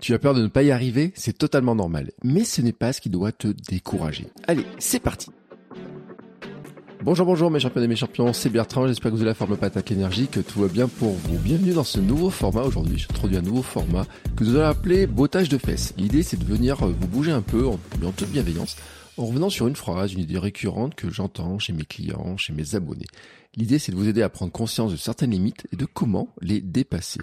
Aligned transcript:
Tu 0.00 0.14
as 0.14 0.18
peur 0.18 0.32
de 0.32 0.40
ne 0.40 0.48
pas 0.48 0.62
y 0.62 0.70
arriver, 0.70 1.12
c'est 1.14 1.36
totalement 1.36 1.74
normal. 1.74 2.10
Mais 2.24 2.44
ce 2.44 2.62
n'est 2.62 2.72
pas 2.72 2.94
ce 2.94 3.02
qui 3.02 3.10
doit 3.10 3.32
te 3.32 3.48
décourager. 3.48 4.28
Allez, 4.48 4.64
c'est 4.78 4.98
parti 4.98 5.30
Bonjour, 7.02 7.26
bonjour 7.26 7.50
mes 7.50 7.60
champions 7.60 7.82
et 7.82 7.88
mes 7.88 7.96
champions, 7.96 8.32
c'est 8.32 8.50
Bertrand, 8.50 8.86
j'espère 8.86 9.10
que 9.10 9.16
vous 9.16 9.22
avez 9.22 9.30
la 9.30 9.34
forme 9.34 9.56
patate 9.56 9.90
énergique, 9.90 10.32
que 10.32 10.40
tout 10.40 10.60
va 10.60 10.68
bien 10.68 10.86
pour 10.86 11.12
vous. 11.12 11.38
Bienvenue 11.38 11.72
dans 11.72 11.84
ce 11.84 11.98
nouveau 11.98 12.28
format 12.28 12.62
aujourd'hui, 12.62 12.98
j'introduis 12.98 13.38
un 13.38 13.42
nouveau 13.42 13.62
format 13.62 14.04
que 14.36 14.44
nous 14.44 14.56
allons 14.56 14.68
appeler 14.68 15.06
bottage 15.06 15.48
de 15.48 15.56
fesses. 15.56 15.94
L'idée 15.96 16.22
c'est 16.22 16.38
de 16.38 16.44
venir 16.44 16.76
vous 16.76 17.08
bouger 17.08 17.32
un 17.32 17.40
peu 17.40 17.66
en 17.66 17.78
toute 18.14 18.28
bienveillance, 18.28 18.76
en 19.16 19.24
revenant 19.24 19.48
sur 19.48 19.66
une 19.66 19.76
phrase, 19.76 20.12
une 20.12 20.20
idée 20.20 20.38
récurrente 20.38 20.94
que 20.94 21.10
j'entends 21.10 21.58
chez 21.58 21.72
mes 21.72 21.84
clients, 21.84 22.36
chez 22.36 22.52
mes 22.52 22.74
abonnés. 22.74 23.06
L'idée 23.56 23.78
c'est 23.78 23.92
de 23.92 23.96
vous 23.96 24.08
aider 24.08 24.20
à 24.20 24.28
prendre 24.28 24.52
conscience 24.52 24.92
de 24.92 24.98
certaines 24.98 25.30
limites 25.30 25.66
et 25.72 25.76
de 25.76 25.86
comment 25.86 26.28
les 26.42 26.60
dépasser. 26.60 27.20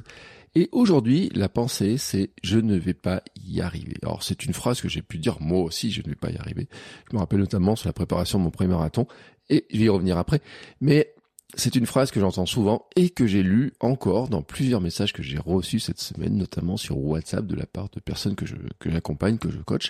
Et 0.57 0.69
aujourd'hui, 0.71 1.29
la 1.35 1.49
pensée, 1.49 1.99
c'est 1.99 2.31
je 2.41 2.57
ne 2.57 2.75
vais 2.75 2.95
pas 2.95 3.21
y 3.45 3.61
arriver. 3.61 3.93
Alors 4.01 4.23
c'est 4.23 4.43
une 4.43 4.55
phrase 4.55 4.81
que 4.81 4.89
j'ai 4.89 5.03
pu 5.03 5.19
dire 5.19 5.37
moi 5.39 5.59
aussi, 5.59 5.91
je 5.91 6.01
ne 6.01 6.07
vais 6.07 6.15
pas 6.15 6.31
y 6.31 6.37
arriver. 6.37 6.67
Je 7.07 7.15
me 7.15 7.19
rappelle 7.19 7.37
notamment 7.37 7.75
sur 7.75 7.87
la 7.87 7.93
préparation 7.93 8.39
de 8.39 8.43
mon 8.43 8.49
premier 8.49 8.71
marathon, 8.71 9.05
et 9.51 9.67
je 9.71 9.77
vais 9.77 9.83
y 9.83 9.89
revenir 9.89 10.17
après. 10.17 10.41
Mais 10.81 11.13
c'est 11.55 11.77
une 11.77 11.85
phrase 11.85 12.11
que 12.11 12.19
j'entends 12.19 12.45
souvent 12.45 12.85
et 12.97 13.09
que 13.09 13.25
j'ai 13.25 13.41
lue 13.41 13.71
encore 13.79 14.27
dans 14.27 14.41
plusieurs 14.41 14.81
messages 14.81 15.13
que 15.13 15.23
j'ai 15.23 15.37
reçus 15.37 15.79
cette 15.79 16.01
semaine, 16.01 16.35
notamment 16.35 16.75
sur 16.75 16.97
WhatsApp 16.97 17.47
de 17.47 17.55
la 17.55 17.65
part 17.65 17.87
de 17.93 18.01
personnes 18.01 18.35
que 18.35 18.45
j'accompagne, 18.89 19.37
que 19.37 19.49
je 19.49 19.57
coach, 19.59 19.89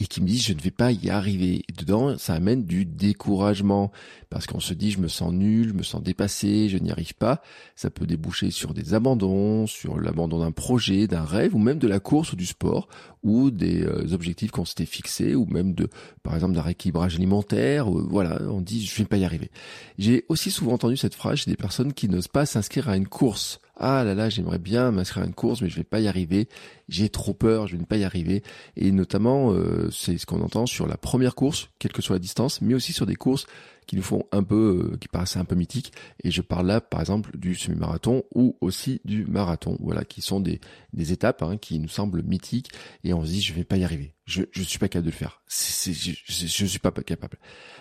et 0.00 0.06
qui 0.06 0.22
me 0.22 0.26
disent 0.26 0.46
je 0.46 0.54
ne 0.54 0.60
vais 0.60 0.70
pas 0.70 0.92
y 0.92 1.10
arriver. 1.10 1.64
Dedans, 1.76 2.16
ça 2.16 2.32
amène 2.32 2.64
du 2.64 2.86
découragement 2.86 3.92
parce 4.30 4.46
qu'on 4.46 4.58
se 4.58 4.72
dit 4.72 4.90
je 4.90 4.98
me 4.98 5.08
sens 5.08 5.32
nul, 5.32 5.68
je 5.68 5.74
me 5.74 5.82
sens 5.82 6.02
dépassé, 6.02 6.70
je 6.70 6.78
n'y 6.78 6.90
arrive 6.90 7.14
pas. 7.14 7.42
Ça 7.74 7.90
peut 7.90 8.06
déboucher 8.06 8.50
sur 8.50 8.72
des 8.72 8.94
abandons, 8.94 9.66
sur 9.66 10.00
l'abandon 10.00 10.38
d'un 10.38 10.52
projet, 10.52 11.06
d'un 11.06 11.24
rêve, 11.24 11.54
ou 11.54 11.58
même 11.58 11.78
de 11.78 11.88
la 11.88 12.00
course 12.00 12.32
ou 12.32 12.36
du 12.36 12.46
sport, 12.46 12.88
ou 13.26 13.50
des 13.50 13.82
euh, 13.82 14.14
objectifs 14.14 14.52
qu'on 14.52 14.64
s'était 14.64 14.86
fixés, 14.86 15.34
ou 15.34 15.46
même 15.46 15.74
de, 15.74 15.88
par 16.22 16.34
exemple, 16.34 16.54
d'un 16.54 16.62
rééquilibrage 16.62 17.16
alimentaire. 17.16 17.88
Ou, 17.88 18.06
voilà, 18.08 18.40
on 18.48 18.60
dit 18.60 18.86
je 18.86 18.96
vais 18.96 19.04
pas 19.04 19.16
y 19.16 19.24
arriver. 19.24 19.50
J'ai 19.98 20.24
aussi 20.28 20.50
souvent 20.50 20.74
entendu 20.74 20.96
cette 20.96 21.14
phrase 21.14 21.40
chez 21.40 21.50
des 21.50 21.56
personnes 21.56 21.92
qui 21.92 22.08
n'osent 22.08 22.28
pas 22.28 22.46
s'inscrire 22.46 22.88
à 22.88 22.96
une 22.96 23.08
course. 23.08 23.60
Ah 23.78 24.04
là 24.04 24.14
là, 24.14 24.30
j'aimerais 24.30 24.58
bien 24.58 24.90
m'inscrire 24.90 25.24
à 25.24 25.26
une 25.26 25.34
course, 25.34 25.60
mais 25.60 25.68
je 25.68 25.76
vais 25.76 25.84
pas 25.84 26.00
y 26.00 26.08
arriver. 26.08 26.48
J'ai 26.88 27.08
trop 27.08 27.34
peur, 27.34 27.66
je 27.66 27.76
vais 27.76 27.84
pas 27.84 27.98
y 27.98 28.04
arriver. 28.04 28.42
Et 28.76 28.92
notamment, 28.92 29.52
euh, 29.52 29.90
c'est 29.90 30.16
ce 30.16 30.24
qu'on 30.24 30.40
entend 30.40 30.64
sur 30.64 30.86
la 30.86 30.96
première 30.96 31.34
course, 31.34 31.68
quelle 31.78 31.92
que 31.92 32.00
soit 32.00 32.14
la 32.14 32.20
distance, 32.20 32.62
mais 32.62 32.74
aussi 32.74 32.92
sur 32.92 33.06
des 33.06 33.16
courses 33.16 33.46
qui 33.86 33.96
nous 33.96 34.02
font 34.02 34.24
un 34.32 34.42
peu, 34.42 34.90
euh, 34.92 34.96
qui 34.98 35.08
paraissent 35.08 35.36
un 35.36 35.44
peu 35.44 35.54
mythiques. 35.54 35.92
Et 36.22 36.30
je 36.30 36.42
parle 36.42 36.66
là, 36.66 36.80
par 36.80 37.00
exemple, 37.00 37.36
du 37.36 37.54
semi-marathon 37.54 38.24
ou 38.34 38.56
aussi 38.60 39.00
du 39.04 39.24
marathon. 39.26 39.76
Voilà, 39.80 40.04
qui 40.04 40.22
sont 40.22 40.40
des, 40.40 40.60
des 40.92 41.12
étapes 41.12 41.42
hein, 41.42 41.56
qui 41.56 41.78
nous 41.78 41.88
semblent 41.88 42.22
mythiques. 42.22 42.70
Et 43.04 43.14
on 43.14 43.24
se 43.24 43.30
dit, 43.30 43.40
je 43.40 43.54
vais 43.54 43.64
pas 43.64 43.76
y 43.76 43.84
arriver. 43.84 44.14
Je, 44.24 44.42
je 44.50 44.62
suis 44.62 44.80
pas 44.80 44.88
capable 44.88 45.06
de 45.06 45.12
le 45.12 45.16
faire. 45.16 45.40
C'est, 45.46 45.92
je, 45.92 46.10
je, 46.26 46.66
suis 46.66 46.80
pas 46.80 46.90
capable. 46.90 47.38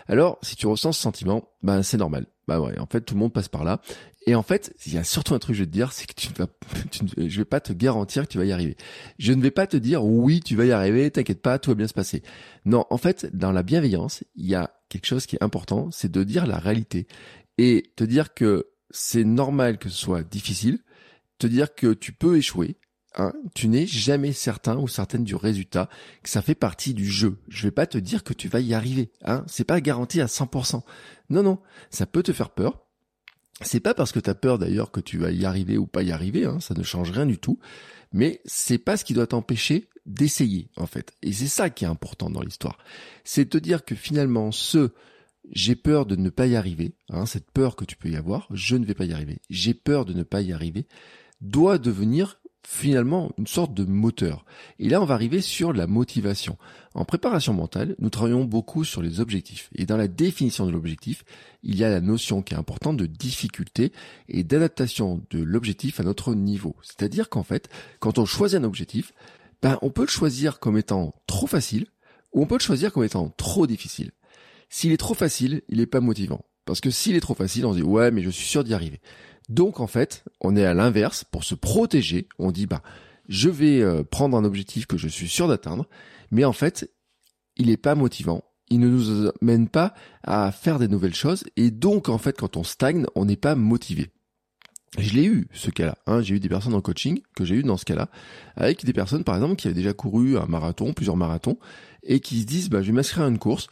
Alors, 0.07 0.37
si 0.43 0.55
tu 0.55 0.67
ressens 0.67 0.91
ce 0.91 1.01
sentiment, 1.01 1.49
ben 1.63 1.81
c'est 1.81 1.97
normal. 1.97 2.27
Bah 2.47 2.61
ouais, 2.61 2.77
en 2.77 2.85
fait, 2.85 3.01
tout 3.01 3.15
le 3.15 3.19
monde 3.19 3.33
passe 3.33 3.49
par 3.49 3.63
là. 3.63 3.81
Et 4.27 4.35
en 4.35 4.43
fait, 4.43 4.75
il 4.85 4.93
y 4.93 4.97
a 4.99 5.03
surtout 5.03 5.33
un 5.33 5.39
truc 5.39 5.53
que 5.53 5.57
je 5.57 5.63
vais 5.63 5.67
te 5.67 5.73
dire, 5.73 5.91
c'est 5.91 6.05
que 6.05 6.13
tu 6.13 6.29
vas, 6.33 6.45
tu, 6.91 7.05
je 7.17 7.37
vais 7.37 7.45
pas 7.45 7.59
te 7.59 7.73
garantir 7.73 8.23
que 8.23 8.31
tu 8.31 8.37
vas 8.37 8.45
y 8.45 8.51
arriver. 8.51 8.77
Je 9.17 9.33
ne 9.33 9.41
vais 9.41 9.49
pas 9.49 9.65
te 9.65 9.77
dire 9.77 10.05
oui, 10.05 10.41
tu 10.41 10.55
vas 10.55 10.65
y 10.65 10.71
arriver, 10.71 11.09
t'inquiète 11.09 11.41
pas, 11.41 11.57
tout 11.57 11.71
va 11.71 11.75
bien 11.75 11.87
se 11.87 11.93
passer. 11.93 12.21
Non, 12.65 12.85
en 12.91 12.97
fait, 12.97 13.35
dans 13.35 13.51
la 13.51 13.63
bienveillance, 13.63 14.23
il 14.35 14.45
y 14.45 14.53
a 14.53 14.71
quelque 14.89 15.05
chose 15.05 15.25
qui 15.25 15.35
est 15.35 15.43
important, 15.43 15.89
c'est 15.91 16.11
de 16.11 16.23
dire 16.23 16.45
la 16.45 16.57
réalité 16.57 17.07
et 17.57 17.91
te 17.95 18.03
dire 18.03 18.33
que 18.33 18.71
c'est 18.89 19.23
normal 19.23 19.77
que 19.77 19.89
ce 19.89 19.97
soit 19.97 20.23
difficile, 20.23 20.79
te 21.37 21.47
dire 21.47 21.75
que 21.75 21.93
tu 21.93 22.13
peux 22.13 22.37
échouer, 22.37 22.77
Hein, 23.17 23.31
tu 23.53 23.69
n'es 23.69 23.87
jamais 23.87 24.33
certain 24.33 24.77
ou 24.77 24.89
certaine 24.89 25.23
du 25.23 25.35
résultat, 25.35 25.89
que 26.21 26.29
ça 26.29 26.41
fait 26.41 26.55
partie 26.55 26.93
du 26.93 27.09
jeu. 27.09 27.37
Je 27.47 27.63
vais 27.63 27.71
pas 27.71 27.87
te 27.87 27.97
dire 27.97 28.25
que 28.25 28.33
tu 28.33 28.49
vas 28.49 28.59
y 28.59 28.73
arriver, 28.73 29.09
hein. 29.23 29.45
C'est 29.47 29.63
pas 29.63 29.79
garanti 29.79 30.19
à 30.19 30.25
100%. 30.25 30.81
Non, 31.29 31.41
non. 31.41 31.59
Ça 31.89 32.05
peut 32.05 32.23
te 32.23 32.33
faire 32.33 32.49
peur. 32.49 32.84
C'est 33.61 33.79
pas 33.79 33.93
parce 33.93 34.11
que 34.11 34.19
tu 34.19 34.29
as 34.29 34.35
peur 34.35 34.59
d'ailleurs 34.59 34.91
que 34.91 34.99
tu 34.99 35.17
vas 35.17 35.31
y 35.31 35.45
arriver 35.45 35.77
ou 35.77 35.87
pas 35.87 36.03
y 36.03 36.11
arriver, 36.11 36.45
hein. 36.45 36.59
Ça 36.59 36.73
ne 36.73 36.83
change 36.83 37.11
rien 37.11 37.25
du 37.25 37.37
tout. 37.37 37.59
Mais 38.11 38.41
c'est 38.45 38.77
pas 38.77 38.97
ce 38.97 39.05
qui 39.05 39.13
doit 39.13 39.27
t'empêcher 39.27 39.89
d'essayer, 40.05 40.69
en 40.77 40.85
fait. 40.85 41.13
Et 41.21 41.33
c'est 41.33 41.47
ça 41.47 41.69
qui 41.69 41.85
est 41.85 41.87
important 41.87 42.29
dans 42.29 42.41
l'histoire. 42.41 42.77
C'est 43.23 43.49
te 43.49 43.57
dire 43.57 43.85
que 43.85 43.95
finalement, 43.95 44.51
ce 44.51 44.91
j'ai 45.51 45.75
peur 45.75 46.05
de 46.05 46.15
ne 46.15 46.29
pas 46.29 46.47
y 46.47 46.55
arriver, 46.55 46.95
hein, 47.09 47.25
cette 47.25 47.51
peur 47.51 47.75
que 47.75 47.85
tu 47.85 47.95
peux 47.95 48.09
y 48.09 48.15
avoir, 48.15 48.47
je 48.51 48.75
ne 48.75 48.85
vais 48.85 48.93
pas 48.93 49.05
y 49.05 49.13
arriver, 49.13 49.39
j'ai 49.49 49.73
peur 49.73 50.05
de 50.05 50.13
ne 50.13 50.23
pas 50.23 50.41
y 50.41 50.53
arriver, 50.53 50.87
doit 51.41 51.77
devenir 51.77 52.39
finalement 52.65 53.31
une 53.37 53.47
sorte 53.47 53.73
de 53.73 53.83
moteur. 53.85 54.45
Et 54.79 54.89
là, 54.89 55.01
on 55.01 55.05
va 55.05 55.13
arriver 55.13 55.41
sur 55.41 55.73
la 55.73 55.87
motivation. 55.87 56.57
En 56.93 57.05
préparation 57.05 57.53
mentale, 57.53 57.95
nous 57.99 58.09
travaillons 58.09 58.45
beaucoup 58.45 58.83
sur 58.83 59.01
les 59.01 59.19
objectifs. 59.19 59.69
Et 59.75 59.85
dans 59.85 59.97
la 59.97 60.07
définition 60.07 60.65
de 60.65 60.71
l'objectif, 60.71 61.23
il 61.63 61.75
y 61.75 61.83
a 61.83 61.89
la 61.89 62.01
notion 62.01 62.41
qui 62.41 62.53
est 62.53 62.57
importante 62.57 62.97
de 62.97 63.05
difficulté 63.05 63.91
et 64.27 64.43
d'adaptation 64.43 65.21
de 65.29 65.41
l'objectif 65.41 65.99
à 65.99 66.03
notre 66.03 66.33
niveau. 66.33 66.75
C'est-à-dire 66.81 67.29
qu'en 67.29 67.43
fait, 67.43 67.69
quand 67.99 68.17
on 68.17 68.25
choisit 68.25 68.59
un 68.59 68.63
objectif, 68.63 69.13
ben, 69.61 69.77
on 69.81 69.89
peut 69.89 70.03
le 70.03 70.07
choisir 70.07 70.59
comme 70.59 70.77
étant 70.77 71.15
trop 71.27 71.47
facile 71.47 71.87
ou 72.33 72.41
on 72.41 72.45
peut 72.45 72.55
le 72.55 72.63
choisir 72.63 72.91
comme 72.91 73.03
étant 73.03 73.33
trop 73.37 73.67
difficile. 73.67 74.11
S'il 74.69 74.91
est 74.91 74.97
trop 74.97 75.13
facile, 75.13 75.61
il 75.69 75.77
n'est 75.77 75.85
pas 75.85 76.01
motivant. 76.01 76.45
Parce 76.65 76.81
que 76.81 76.89
s'il 76.89 77.15
est 77.15 77.21
trop 77.21 77.35
facile, 77.35 77.65
on 77.65 77.73
se 77.73 77.77
dit 77.77 77.83
ouais, 77.83 78.11
mais 78.11 78.23
je 78.23 78.29
suis 78.29 78.47
sûr 78.47 78.63
d'y 78.63 78.73
arriver. 78.73 78.99
Donc 79.49 79.79
en 79.79 79.87
fait, 79.87 80.23
on 80.41 80.55
est 80.55 80.65
à 80.65 80.73
l'inverse 80.73 81.23
pour 81.23 81.43
se 81.43 81.55
protéger. 81.55 82.27
On 82.39 82.51
dit 82.51 82.65
bah 82.65 82.81
je 83.27 83.49
vais 83.49 83.81
euh, 83.81 84.03
prendre 84.03 84.37
un 84.37 84.43
objectif 84.43 84.85
que 84.85 84.97
je 84.97 85.07
suis 85.07 85.27
sûr 85.27 85.47
d'atteindre, 85.47 85.87
mais 86.31 86.45
en 86.45 86.53
fait, 86.53 86.91
il 87.57 87.67
n'est 87.67 87.77
pas 87.77 87.95
motivant. 87.95 88.43
Il 88.69 88.79
ne 88.79 88.89
nous 88.89 89.31
amène 89.41 89.67
pas 89.69 89.93
à 90.23 90.51
faire 90.51 90.79
des 90.79 90.87
nouvelles 90.87 91.13
choses 91.15 91.43
et 91.55 91.69
donc 91.71 92.09
en 92.09 92.17
fait, 92.17 92.37
quand 92.37 92.57
on 92.57 92.63
stagne, 92.63 93.05
on 93.15 93.25
n'est 93.25 93.35
pas 93.35 93.55
motivé. 93.55 94.09
Je 94.97 95.13
l'ai 95.13 95.25
eu 95.25 95.47
ce 95.51 95.69
cas-là. 95.69 95.97
Hein. 96.07 96.21
J'ai 96.21 96.35
eu 96.35 96.39
des 96.39 96.49
personnes 96.49 96.73
en 96.73 96.81
coaching 96.81 97.19
que 97.35 97.43
j'ai 97.43 97.55
eu 97.55 97.63
dans 97.63 97.77
ce 97.77 97.85
cas-là, 97.85 98.09
avec 98.55 98.85
des 98.85 98.93
personnes 98.93 99.23
par 99.23 99.35
exemple 99.35 99.55
qui 99.55 99.67
avaient 99.67 99.75
déjà 99.75 99.93
couru 99.93 100.37
un 100.37 100.45
marathon, 100.45 100.93
plusieurs 100.93 101.17
marathons, 101.17 101.57
et 102.03 102.19
qui 102.19 102.41
se 102.41 102.45
disent 102.45 102.69
bah 102.69 102.81
je 102.81 102.87
vais 102.87 102.93
m'inscrire 102.93 103.25
à 103.25 103.27
une 103.27 103.39
course. 103.39 103.67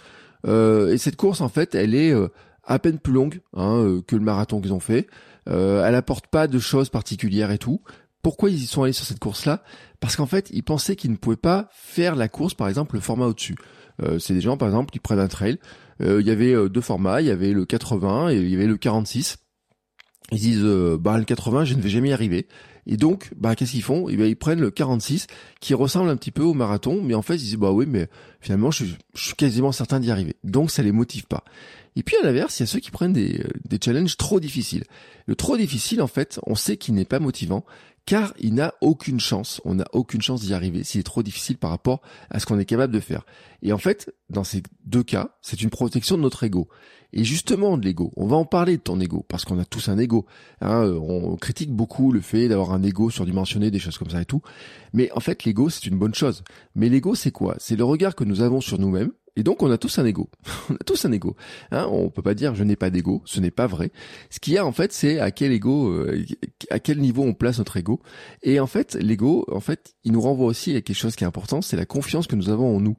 Euh, 0.46 0.92
et 0.92 0.98
cette 0.98 1.16
course 1.16 1.42
en 1.42 1.50
fait, 1.50 1.76
elle 1.76 1.96
est 1.96 2.12
euh, 2.12 2.28
à 2.66 2.80
peine 2.80 3.00
plus 3.00 3.14
longue 3.14 3.42
hein, 3.56 4.02
que 4.08 4.16
le 4.16 4.22
marathon 4.22 4.62
qu'ils 4.62 4.74
ont 4.74 4.80
fait. 4.80 5.08
Euh, 5.50 5.86
elle 5.86 5.96
apporte 5.96 6.28
pas 6.28 6.48
de 6.48 6.60
choses 6.60 6.90
particulières 6.90 7.52
et 7.52 7.58
tout. 7.58 7.82
Pourquoi 8.22 8.50
ils 8.50 8.64
y 8.64 8.66
sont 8.66 8.84
allés 8.84 8.94
sur 8.94 9.06
cette 9.06 9.20
course-là? 9.20 9.64
Parce 10.00 10.16
qu'en 10.16 10.26
fait, 10.26 10.50
ils 10.52 10.64
pensaient 10.64 10.96
qu'ils 10.96 11.12
ne 11.12 11.18
pouvaient 11.18 11.36
pas 11.36 11.70
faire 11.72 12.16
la 12.16 12.30
course, 12.30 12.54
par 12.54 12.70
exemple, 12.70 12.96
le 12.96 13.02
format 13.02 13.26
au-dessus. 13.26 13.56
Euh, 14.02 14.18
c'est 14.20 14.34
des 14.34 14.42
gens, 14.42 14.58
par 14.58 14.70
exemple, 14.70 14.92
qui 14.92 15.00
prennent 15.00 15.20
un 15.20 15.28
trail. 15.28 15.60
Euh, 16.02 16.22
il 16.22 16.28
y 16.28 16.32
avait 16.32 16.70
deux 16.70 16.82
formats, 16.82 17.22
il 17.22 17.28
y 17.28 17.32
avait 17.32 17.52
le 17.52 17.66
80 17.66 18.30
et 18.30 18.38
il 18.38 18.50
y 18.50 18.56
avait 18.56 18.68
le 18.68 18.78
46. 18.78 19.38
Ils 20.32 20.40
disent, 20.40 20.98
bah 21.00 21.18
le 21.18 21.26
80, 21.26 21.66
je 21.66 21.76
ne 21.76 21.82
vais 21.82 21.90
jamais 21.90 22.10
y 22.10 22.14
arriver. 22.14 22.48
Et 22.86 22.98
donc, 22.98 23.32
bah 23.38 23.56
qu'est-ce 23.56 23.72
qu'ils 23.72 23.84
font? 23.84 24.10
Eh 24.10 24.14
ils 24.14 24.36
prennent 24.36 24.60
le 24.60 24.72
46, 24.72 25.28
qui 25.60 25.74
ressemble 25.74 26.10
un 26.10 26.18
petit 26.18 26.32
peu 26.32 26.44
au 26.44 26.54
marathon, 26.54 27.02
mais 27.02 27.14
en 27.14 27.22
fait, 27.22 27.36
ils 27.36 27.40
disent, 27.40 27.58
bah 27.58 27.72
oui, 27.72 27.86
mais 27.88 28.10
finalement, 28.42 28.72
je, 28.72 28.86
je 29.14 29.24
suis 29.24 29.36
quasiment 29.36 29.72
certain 29.72 30.00
d'y 30.00 30.12
arriver. 30.12 30.36
Donc, 30.44 30.72
ça 30.72 30.84
les 30.84 30.92
motive 30.92 31.26
pas. 31.26 31.44
Et 31.96 32.04
puis 32.04 32.16
à 32.18 32.26
l'inverse, 32.26 32.60
il 32.60 32.64
y 32.64 32.66
a 32.66 32.68
ceux 32.68 32.80
qui 32.80 32.92
prennent 32.92 33.14
des, 33.14 33.40
euh, 33.40 33.48
des 33.66 33.78
challenges 33.84 34.18
trop 34.18 34.40
difficiles. 34.40 34.84
Le 35.28 35.36
trop 35.36 35.58
difficile, 35.58 36.02
en 36.02 36.08
fait, 36.08 36.40
on 36.48 36.56
sait 36.56 36.78
qu'il 36.78 36.96
n'est 36.96 37.06
pas 37.06 37.20
motivant, 37.20 37.64
car 38.06 38.34
il 38.40 38.54
n'a 38.54 38.74
aucune 38.82 39.20
chance, 39.20 39.62
on 39.66 39.76
n'a 39.76 39.86
aucune 39.94 40.22
chance 40.22 40.42
d'y 40.42 40.54
arriver 40.54 40.84
s'il 40.84 41.00
est 41.00 41.04
trop 41.04 41.24
difficile 41.24 41.58
par 41.58 41.70
rapport 41.70 42.02
à 42.30 42.40
ce 42.40 42.46
qu'on 42.46 42.60
est 42.60 42.66
capable 42.66 42.94
de 42.94 43.00
faire. 43.00 43.26
Et 43.62 43.72
en 43.72 43.78
fait, 43.78 44.14
dans 44.30 44.44
ces 44.44 44.62
deux 44.86 45.04
cas, 45.04 45.38
c'est 45.42 45.62
une 45.62 45.70
protection 45.70 46.18
de 46.18 46.22
notre 46.22 46.44
ego. 46.44 46.68
Et 47.14 47.24
justement 47.24 47.78
de 47.78 47.86
l'ego, 47.86 48.12
on 48.18 48.26
va 48.26 48.36
en 48.36 48.46
parler 48.46 48.78
de 48.78 48.82
ton 48.82 49.00
ego, 49.00 49.24
parce 49.30 49.46
qu'on 49.46 49.60
a 49.60 49.66
tous 49.66 49.88
un 49.88 50.00
ego. 50.00 50.26
Hein, 50.62 50.86
on 51.00 51.36
critique 51.36 51.72
beaucoup 51.72 52.12
le 52.12 52.22
fait 52.22 52.48
d'avoir 52.48 52.74
un 52.74 52.82
ego 52.82 53.12
surdimensionné, 53.12 53.70
des 53.70 53.80
choses 53.80 54.00
comme 54.00 54.10
ça 54.10 54.22
et 54.22 54.26
tout. 54.26 54.42
Mais 54.94 55.12
en 55.12 55.20
fait, 55.20 55.46
l'ego, 55.46 55.70
c'est 55.70 55.86
une 55.86 55.98
bonne 55.98 56.16
chose. 56.16 56.44
Mais 56.76 56.90
l'ego, 56.90 57.14
c'est 57.14 57.32
quoi? 57.32 57.56
C'est 57.60 57.76
le 57.76 57.84
regard 57.84 58.16
que 58.16 58.24
nous 58.24 58.42
avons 58.42 58.62
sur 58.62 58.80
nous-mêmes, 58.80 59.12
Et 59.36 59.44
donc 59.44 59.64
on 59.64 59.72
a 59.72 59.78
tous 59.78 59.98
un 60.00 60.06
ego. 60.06 60.30
on 60.70 60.76
a 60.76 60.84
tous 60.86 61.06
un 61.06 61.12
ego. 61.12 61.36
Hein, 61.72 61.88
on 61.90 62.10
peut 62.10 62.22
pas 62.22 62.34
dire 62.34 62.56
je 62.56 62.64
n'ai 62.64 62.76
pas 62.76 62.90
d'ego, 62.90 63.22
ce 63.26 63.40
n'est 63.40 63.52
pas 63.52 63.68
vrai. 63.68 63.92
Ce 64.30 64.40
qu'il 64.40 64.54
y 64.54 64.58
a 64.58 64.66
en 64.66 64.72
fait, 64.72 64.94
c'est 64.94 65.20
à 65.20 65.32
quel 65.32 65.52
ego, 65.52 65.90
euh, 65.90 66.24
à 66.70 66.80
quel 66.80 67.00
niveau 67.00 67.24
on 67.24 67.34
place 67.34 67.58
notre 67.58 67.78
ego. 67.78 68.02
Et 68.44 68.60
en 68.60 68.68
fait, 68.68 68.96
l'ego, 68.96 69.46
en 69.52 69.60
fait, 69.60 69.96
il 70.04 70.12
nous 70.12 70.22
renvoie 70.22 70.48
aussi 70.48 70.76
à 70.76 70.82
quelque 70.82 70.96
chose 70.96 71.16
qui 71.16 71.24
est 71.24 71.28
important, 71.28 71.62
c'est 71.62 71.78
la 71.78 71.86
confiance 71.86 72.28
que 72.28 72.36
nous 72.36 72.50
avons 72.50 72.76
en 72.76 72.80
nous. 72.80 72.98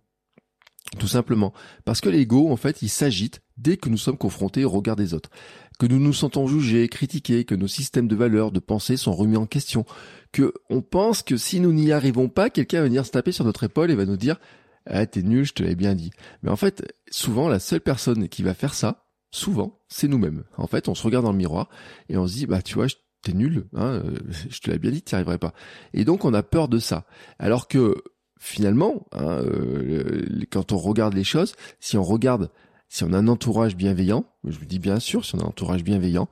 Tout 0.99 1.09
simplement. 1.09 1.53
Parce 1.85 2.01
que 2.01 2.09
l'ego, 2.09 2.51
en 2.51 2.57
fait, 2.57 2.83
il 2.83 2.89
s'agite 2.89 3.41
dès 3.57 3.77
que 3.77 3.89
nous 3.89 3.97
sommes 3.97 4.19
confrontés 4.19 4.65
au 4.65 4.71
regard 4.71 4.97
des 4.97 5.15
autres. 5.15 5.31
Que 5.79 5.87
nous 5.87 5.99
nous 5.99 6.13
sentons 6.13 6.47
jugés, 6.47 6.89
critiqués, 6.89 7.45
que 7.45 7.55
nos 7.55 7.67
systèmes 7.67 8.07
de 8.07 8.15
valeurs, 8.15 8.53
de 8.53 8.61
pensée 8.61 8.97
sont 8.97 9.13
remis 9.13 9.37
en 9.37 9.47
question. 9.47 9.85
Que 10.31 10.53
on 10.71 10.83
pense 10.83 11.23
que 11.23 11.37
si 11.37 11.59
nous 11.59 11.73
n'y 11.73 11.91
arrivons 11.91 12.29
pas, 12.29 12.51
quelqu'un 12.51 12.79
va 12.79 12.85
venir 12.85 13.07
se 13.07 13.11
taper 13.11 13.33
sur 13.33 13.45
notre 13.45 13.65
épaule 13.65 13.91
et 13.91 13.97
va 13.97 14.05
nous 14.05 14.17
dire 14.17 14.39
ah 14.87 15.07
t'es 15.07 15.23
nul, 15.23 15.45
je 15.45 15.53
te 15.53 15.63
l'avais 15.63 15.75
bien 15.75 15.95
dit. 15.95 16.11
Mais 16.43 16.51
en 16.51 16.57
fait, 16.57 16.95
souvent 17.11 17.49
la 17.49 17.59
seule 17.59 17.81
personne 17.81 18.29
qui 18.29 18.43
va 18.43 18.55
faire 18.55 18.75
ça, 18.75 19.07
souvent, 19.31 19.81
c'est 19.89 20.09
nous-mêmes. 20.09 20.45
En 20.57 20.67
fait, 20.67 20.89
on 20.89 20.95
se 20.95 21.03
regarde 21.03 21.25
dans 21.25 21.33
le 21.33 21.39
miroir 21.39 21.69
et 22.09 22.17
on 22.17 22.27
se 22.27 22.35
dit 22.35 22.47
bah 22.47 22.63
tu 22.63 22.75
vois, 22.75 22.87
t'es 23.23 23.33
nul, 23.33 23.67
hein, 23.75 24.03
euh, 24.05 24.19
je 24.49 24.59
te 24.61 24.69
l'avais 24.69 24.79
bien 24.79 24.91
dit, 24.91 25.03
tu 25.03 25.15
n'y 25.15 25.17
arriverais 25.17 25.39
pas. 25.39 25.55
Et 25.93 26.05
donc 26.05 26.25
on 26.25 26.35
a 26.35 26.43
peur 26.43 26.69
de 26.69 26.79
ça. 26.79 27.07
Alors 27.39 27.69
que 27.69 27.97
finalement, 28.39 29.07
hein, 29.13 29.41
euh, 29.43 30.27
quand 30.51 30.73
on 30.73 30.79
regarde 30.79 31.15
les 31.15 31.25
choses, 31.25 31.55
si 31.81 31.97
on 31.97 32.05
regarde, 32.05 32.51
si 32.89 33.03
on 33.05 33.13
a 33.13 33.19
un 33.19 33.29
entourage 33.29 33.77
bienveillant, 33.77 34.27
je 34.45 34.59
vous 34.59 34.67
dis 34.67 34.79
bien 34.79 35.01
sûr, 35.01 35.25
si 35.25 35.35
on 35.35 35.39
a 35.39 35.45
un 35.45 35.47
entourage 35.47 35.83
bienveillant, 35.83 36.29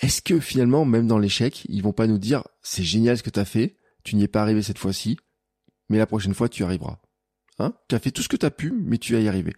est-ce 0.00 0.22
que 0.22 0.40
finalement, 0.40 0.84
même 0.84 1.06
dans 1.06 1.18
l'échec, 1.18 1.66
ils 1.68 1.82
vont 1.82 1.92
pas 1.92 2.06
nous 2.06 2.18
dire 2.18 2.44
c'est 2.62 2.84
génial 2.84 3.18
ce 3.18 3.22
que 3.22 3.30
tu 3.30 3.40
as 3.40 3.44
fait, 3.44 3.76
tu 4.04 4.16
n'y 4.16 4.22
es 4.22 4.28
pas 4.28 4.42
arrivé 4.42 4.62
cette 4.62 4.78
fois-ci, 4.78 5.18
mais 5.88 5.98
la 5.98 6.06
prochaine 6.06 6.34
fois 6.34 6.48
tu 6.48 6.64
arriveras? 6.64 6.98
Hein 7.58 7.72
tu 7.88 7.94
as 7.94 7.98
fait 7.98 8.10
tout 8.10 8.22
ce 8.22 8.28
que 8.28 8.36
tu 8.36 8.46
as 8.46 8.50
pu, 8.50 8.72
mais 8.72 8.98
tu 8.98 9.12
vas 9.12 9.20
y 9.20 9.28
arriver. 9.28 9.54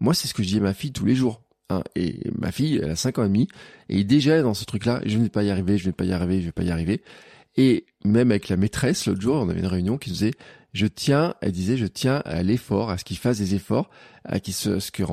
Moi, 0.00 0.14
c'est 0.14 0.28
ce 0.28 0.34
que 0.34 0.42
je 0.42 0.48
dis 0.48 0.58
à 0.58 0.60
ma 0.60 0.74
fille 0.74 0.92
tous 0.92 1.04
les 1.04 1.14
jours. 1.14 1.42
Hein 1.70 1.82
et 1.96 2.20
ma 2.38 2.52
fille, 2.52 2.80
elle 2.82 2.90
a 2.90 2.96
5 2.96 3.18
ans 3.18 3.24
et 3.24 3.28
demi, 3.28 3.48
et 3.88 4.04
déjà 4.04 4.42
dans 4.42 4.54
ce 4.54 4.64
truc-là, 4.64 5.00
je 5.06 5.16
ne 5.16 5.22
vais 5.22 5.30
pas 5.30 5.42
y 5.42 5.50
arriver, 5.50 5.78
je 5.78 5.84
ne 5.84 5.88
vais 5.88 5.94
pas 5.94 6.04
y 6.04 6.12
arriver, 6.12 6.40
je 6.40 6.46
vais 6.46 6.52
pas 6.52 6.62
y 6.62 6.70
arriver. 6.70 7.02
Et 7.56 7.86
même 8.04 8.30
avec 8.30 8.48
la 8.48 8.56
maîtresse, 8.56 9.06
l'autre 9.06 9.20
jour, 9.20 9.36
on 9.36 9.48
avait 9.48 9.60
une 9.60 9.66
réunion 9.66 9.96
qui 9.96 10.10
disait, 10.10 10.32
je 10.74 10.86
tiens, 10.86 11.34
elle 11.40 11.52
disait, 11.52 11.76
je 11.76 11.86
tiens 11.86 12.20
à 12.24 12.42
l'effort, 12.42 12.90
à 12.90 12.98
ce 12.98 13.04
qu'ils 13.04 13.16
fassent 13.16 13.38
des 13.38 13.54
efforts, 13.54 13.88
à 14.24 14.38
ce 14.44 14.90
que 14.90 15.04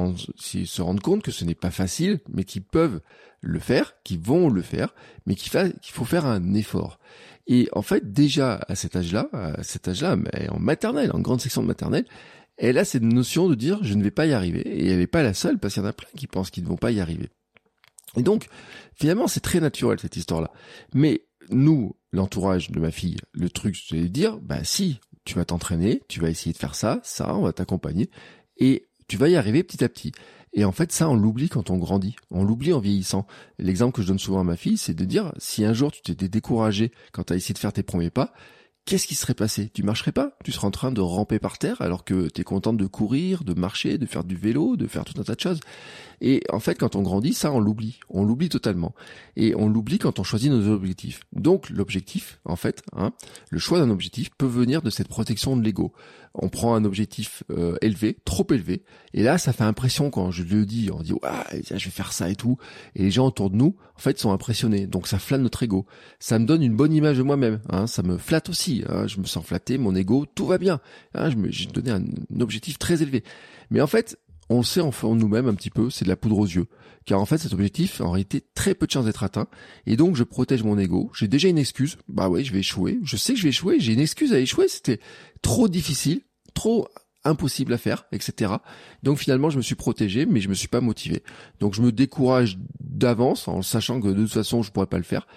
se 0.65 0.81
rendent 0.81 0.99
compte 0.99 1.21
que 1.21 1.31
ce 1.31 1.45
n'est 1.45 1.55
pas 1.55 1.69
facile, 1.69 2.19
mais 2.29 2.43
qu'ils 2.43 2.63
peuvent 2.63 2.99
le 3.41 3.59
faire, 3.59 3.93
qu'ils 4.03 4.19
vont 4.19 4.49
le 4.49 4.63
faire, 4.63 4.95
mais 5.27 5.35
qu'il 5.35 5.51
faut 5.93 6.05
faire 6.05 6.25
un 6.25 6.55
effort. 6.55 6.99
Et 7.45 7.69
en 7.73 7.83
fait, 7.83 8.11
déjà 8.11 8.55
à 8.67 8.75
cet 8.75 8.95
âge-là, 8.95 9.29
à 9.33 9.61
cet 9.61 9.87
âge-là, 9.87 10.17
en 10.49 10.59
maternelle, 10.59 11.11
en 11.13 11.19
grande 11.19 11.41
section 11.41 11.61
de 11.61 11.67
maternelle, 11.67 12.05
elle 12.57 12.79
a 12.79 12.85
cette 12.85 13.03
notion 13.03 13.47
de 13.47 13.55
dire 13.55 13.83
je 13.83 13.93
ne 13.93 14.03
vais 14.03 14.11
pas 14.11 14.25
y 14.25 14.33
arriver. 14.33 14.61
Et 14.61 14.89
elle 14.89 14.97
n'est 14.97 15.07
pas 15.07 15.23
la 15.23 15.35
seule, 15.35 15.59
parce 15.59 15.75
qu'il 15.75 15.83
y 15.83 15.85
en 15.85 15.89
a 15.89 15.93
plein 15.93 16.09
qui 16.17 16.25
pensent 16.25 16.49
qu'ils 16.49 16.63
ne 16.63 16.69
vont 16.69 16.75
pas 16.75 16.91
y 16.91 16.99
arriver. 16.99 17.29
Et 18.17 18.23
donc, 18.23 18.47
finalement, 18.95 19.27
c'est 19.27 19.39
très 19.41 19.59
naturel 19.59 19.99
cette 19.99 20.17
histoire-là. 20.17 20.51
Mais 20.95 21.21
nous, 21.49 21.95
l'entourage 22.11 22.71
de 22.71 22.79
ma 22.79 22.89
fille, 22.89 23.17
le 23.31 23.49
truc, 23.49 23.77
c'est 23.77 24.01
de 24.01 24.07
dire, 24.07 24.37
bah 24.39 24.63
si, 24.63 24.99
tu 25.25 25.35
vas 25.35 25.45
t'entraîner, 25.45 26.01
tu 26.07 26.19
vas 26.19 26.29
essayer 26.29 26.53
de 26.53 26.57
faire 26.57 26.75
ça, 26.75 26.99
ça, 27.03 27.35
on 27.35 27.41
va 27.41 27.53
t'accompagner, 27.53 28.09
et 28.57 28.87
tu 29.07 29.17
vas 29.17 29.29
y 29.29 29.35
arriver 29.35 29.63
petit 29.63 29.83
à 29.83 29.89
petit. 29.89 30.11
Et 30.53 30.65
en 30.65 30.71
fait, 30.71 30.91
ça, 30.91 31.09
on 31.09 31.15
l'oublie 31.15 31.49
quand 31.49 31.69
on 31.69 31.77
grandit. 31.77 32.15
On 32.29 32.43
l'oublie 32.43 32.73
en 32.73 32.79
vieillissant. 32.79 33.25
L'exemple 33.57 33.95
que 33.95 34.01
je 34.01 34.07
donne 34.07 34.19
souvent 34.19 34.41
à 34.41 34.43
ma 34.43 34.57
fille, 34.57 34.77
c'est 34.77 34.93
de 34.93 35.05
dire, 35.05 35.31
si 35.37 35.63
un 35.63 35.73
jour 35.73 35.91
tu 35.91 36.01
t'étais 36.01 36.27
découragé 36.27 36.91
quand 37.13 37.25
tu 37.25 37.33
as 37.33 37.35
essayé 37.37 37.53
de 37.53 37.59
faire 37.59 37.71
tes 37.71 37.83
premiers 37.83 38.09
pas, 38.09 38.33
qu'est-ce 38.85 39.07
qui 39.07 39.15
serait 39.15 39.33
passé? 39.33 39.69
Tu 39.73 39.83
marcherais 39.83 40.11
pas? 40.11 40.37
Tu 40.43 40.51
serais 40.51 40.67
en 40.67 40.71
train 40.71 40.91
de 40.91 40.99
ramper 40.99 41.39
par 41.39 41.57
terre 41.57 41.81
alors 41.81 42.03
que 42.03 42.27
tu 42.27 42.41
es 42.41 42.43
contente 42.43 42.77
de 42.77 42.85
courir, 42.85 43.43
de 43.43 43.53
marcher, 43.53 43.97
de 43.97 44.05
faire 44.05 44.23
du 44.25 44.35
vélo, 44.35 44.75
de 44.75 44.87
faire 44.87 45.05
tout 45.05 45.19
un 45.21 45.23
tas 45.23 45.35
de 45.35 45.39
choses. 45.39 45.59
Et 46.21 46.43
en 46.51 46.59
fait, 46.59 46.75
quand 46.75 46.95
on 46.95 47.01
grandit, 47.01 47.33
ça, 47.33 47.51
on 47.51 47.59
l'oublie. 47.59 47.99
On 48.09 48.23
l'oublie 48.23 48.47
totalement. 48.49 48.93
Et 49.35 49.55
on 49.55 49.67
l'oublie 49.67 49.97
quand 49.97 50.19
on 50.19 50.23
choisit 50.23 50.51
nos 50.51 50.71
objectifs. 50.71 51.21
Donc, 51.33 51.69
l'objectif, 51.71 52.39
en 52.45 52.55
fait, 52.55 52.83
hein, 52.95 53.11
le 53.49 53.57
choix 53.57 53.79
d'un 53.79 53.89
objectif 53.89 54.29
peut 54.37 54.45
venir 54.45 54.83
de 54.83 54.91
cette 54.91 55.07
protection 55.07 55.57
de 55.57 55.63
l'ego. 55.63 55.93
On 56.35 56.47
prend 56.47 56.75
un 56.75 56.85
objectif 56.85 57.43
euh, 57.49 57.75
élevé, 57.81 58.17
trop 58.23 58.47
élevé, 58.51 58.83
et 59.13 59.21
là, 59.21 59.37
ça 59.37 59.51
fait 59.51 59.65
impression 59.65 60.11
quand 60.11 60.31
je 60.31 60.43
le 60.43 60.65
dis. 60.65 60.89
On 60.93 61.01
dit, 61.01 61.11
ouais, 61.11 61.61
je 61.69 61.73
vais 61.73 61.91
faire 61.91 62.13
ça 62.13 62.29
et 62.29 62.35
tout. 62.35 62.57
Et 62.95 63.03
les 63.03 63.11
gens 63.11 63.27
autour 63.27 63.49
de 63.49 63.57
nous, 63.57 63.75
en 63.97 63.99
fait, 63.99 64.17
sont 64.17 64.31
impressionnés. 64.31 64.87
Donc, 64.87 65.07
ça 65.07 65.19
flatte 65.19 65.41
notre 65.41 65.63
ego. 65.63 65.85
Ça 66.19 66.39
me 66.39 66.45
donne 66.45 66.63
une 66.63 66.75
bonne 66.75 66.93
image 66.93 67.17
de 67.17 67.23
moi-même. 67.23 67.59
Hein, 67.67 67.87
ça 67.87 68.03
me 68.03 68.17
flatte 68.17 68.47
aussi. 68.47 68.83
Hein, 68.87 69.07
je 69.07 69.19
me 69.19 69.25
sens 69.25 69.43
flatté, 69.43 69.77
mon 69.77 69.95
ego, 69.95 70.25
tout 70.35 70.45
va 70.45 70.59
bien. 70.59 70.79
Hein, 71.15 71.29
j'ai 71.49 71.65
donné 71.65 71.91
un 71.91 72.05
objectif 72.39 72.77
très 72.77 73.01
élevé. 73.01 73.23
Mais 73.69 73.81
en 73.81 73.87
fait, 73.87 74.17
on 74.51 74.57
le 74.57 74.63
sait 74.63 74.81
en 74.81 75.15
nous-mêmes 75.15 75.47
un 75.47 75.53
petit 75.53 75.69
peu, 75.69 75.89
c'est 75.89 76.03
de 76.03 76.09
la 76.09 76.15
poudre 76.17 76.37
aux 76.37 76.45
yeux. 76.45 76.67
Car 77.05 77.19
en 77.19 77.25
fait, 77.25 77.37
cet 77.37 77.53
objectif, 77.53 78.01
en 78.01 78.11
réalité, 78.11 78.43
très 78.53 78.75
peu 78.75 78.85
de 78.85 78.91
chances 78.91 79.05
d'être 79.05 79.23
atteint. 79.23 79.47
Et 79.85 79.95
donc, 79.95 80.15
je 80.15 80.23
protège 80.23 80.63
mon 80.63 80.77
ego. 80.77 81.09
J'ai 81.17 81.27
déjà 81.27 81.47
une 81.47 81.57
excuse. 81.57 81.97
Bah 82.09 82.29
ouais, 82.29 82.43
je 82.43 82.51
vais 82.51 82.59
échouer. 82.59 82.99
Je 83.03 83.17
sais 83.17 83.33
que 83.33 83.39
je 83.39 83.43
vais 83.43 83.49
échouer. 83.49 83.79
J'ai 83.79 83.93
une 83.93 83.99
excuse 83.99 84.33
à 84.33 84.39
échouer. 84.39 84.67
C'était 84.67 84.99
trop 85.41 85.67
difficile, 85.67 86.21
trop 86.53 86.87
impossible 87.23 87.73
à 87.73 87.77
faire, 87.77 88.05
etc. 88.11 88.53
Donc 89.03 89.19
finalement, 89.19 89.49
je 89.49 89.57
me 89.57 89.61
suis 89.61 89.75
protégé, 89.75 90.25
mais 90.25 90.41
je 90.41 90.49
me 90.49 90.53
suis 90.53 90.67
pas 90.67 90.81
motivé. 90.81 91.23
Donc 91.59 91.73
je 91.73 91.81
me 91.81 91.91
décourage 91.91 92.57
d'avance 92.79 93.47
en 93.47 93.61
sachant 93.61 94.01
que 94.01 94.09
de 94.09 94.23
toute 94.23 94.33
façon, 94.33 94.63
je 94.63 94.71
pourrais 94.71 94.87
pas 94.87 94.97
le 94.97 95.03
faire. 95.03 95.27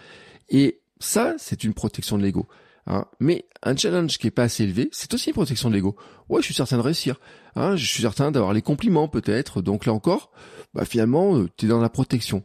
Et 0.49 0.81
ça, 0.99 1.35
c'est 1.39 1.63
une 1.65 1.75
protection 1.75 2.19
de 2.19 2.23
l'ego. 2.23 2.49
Hein. 2.87 3.07
Mais 3.21 3.47
un 3.63 3.77
challenge 3.77 4.19
qui 4.19 4.27
est 4.27 4.31
pas 4.31 4.45
assez 4.45 4.65
élevé, 4.65 4.89
c'est 4.93 5.13
aussi 5.15 5.31
une 5.31 5.35
protection 5.35 5.71
de 5.71 5.75
l'ego. 5.75 5.97
Ouais, 6.29 6.41
je 6.41 6.47
suis 6.47 6.55
certain 6.55 6.77
de 6.77 6.83
réussir. 6.83 7.21
Hein, 7.57 7.77
je 7.77 7.87
suis 7.87 8.03
certain 8.03 8.31
d'avoir 8.31 8.53
les 8.53 8.63
compliments 8.63 9.09
peut-être. 9.09 9.63
Donc 9.63 9.87
là 9.87 9.93
encore, 9.93 10.31
bah 10.75 10.85
finalement, 10.85 11.39
euh, 11.39 11.49
tu 11.57 11.67
es 11.67 11.69
dans 11.69 11.81
la 11.81 11.89
protection. 11.89 12.45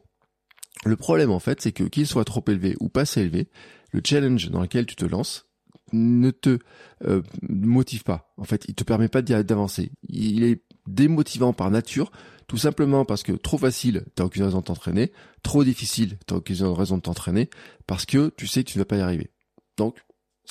Le 0.86 0.96
problème 0.96 1.32
en 1.32 1.40
fait, 1.40 1.62
c'est 1.62 1.72
que 1.72 1.84
qu'il 1.84 2.08
soit 2.08 2.26
trop 2.26 2.44
élevé 2.48 2.76
ou 2.80 2.90
pas 2.90 3.02
assez 3.02 3.22
élevé, 3.22 3.50
le 3.92 4.02
challenge 4.06 4.50
dans 4.50 4.62
lequel 4.62 4.86
tu 4.86 4.96
te 4.96 5.06
lances 5.06 5.50
ne 5.92 6.32
te 6.32 6.60
euh, 7.06 7.22
motive 7.42 8.04
pas. 8.04 8.32
En 8.38 8.44
fait, 8.44 8.66
il 8.68 8.76
te 8.76 8.84
permet 8.84 9.08
pas 9.08 9.22
d'avancer. 9.22 9.92
Il 10.08 10.44
est 10.44 10.64
démotivant 10.88 11.54
par 11.54 11.72
nature, 11.72 12.12
tout 12.48 12.58
simplement 12.58 13.06
parce 13.06 13.24
que 13.24 13.32
trop 13.32 13.58
facile, 13.58 14.06
t'as 14.16 14.24
aucune 14.24 14.44
raison 14.44 14.60
de 14.60 14.64
t'entraîner, 14.64 15.12
trop 15.44 15.64
difficile, 15.64 16.18
t'as 16.26 16.36
aucune 16.36 16.64
raison 16.68 16.98
de 16.98 17.02
t'entraîner, 17.02 17.50
parce 17.88 18.06
que 18.06 18.32
tu 18.38 18.48
sais 18.48 18.64
que 18.64 18.72
tu 18.72 18.78
ne 18.78 18.82
vas 18.84 18.86
pas 18.86 18.98
y 18.98 19.02
arriver. 19.02 19.32
Donc, 19.78 19.98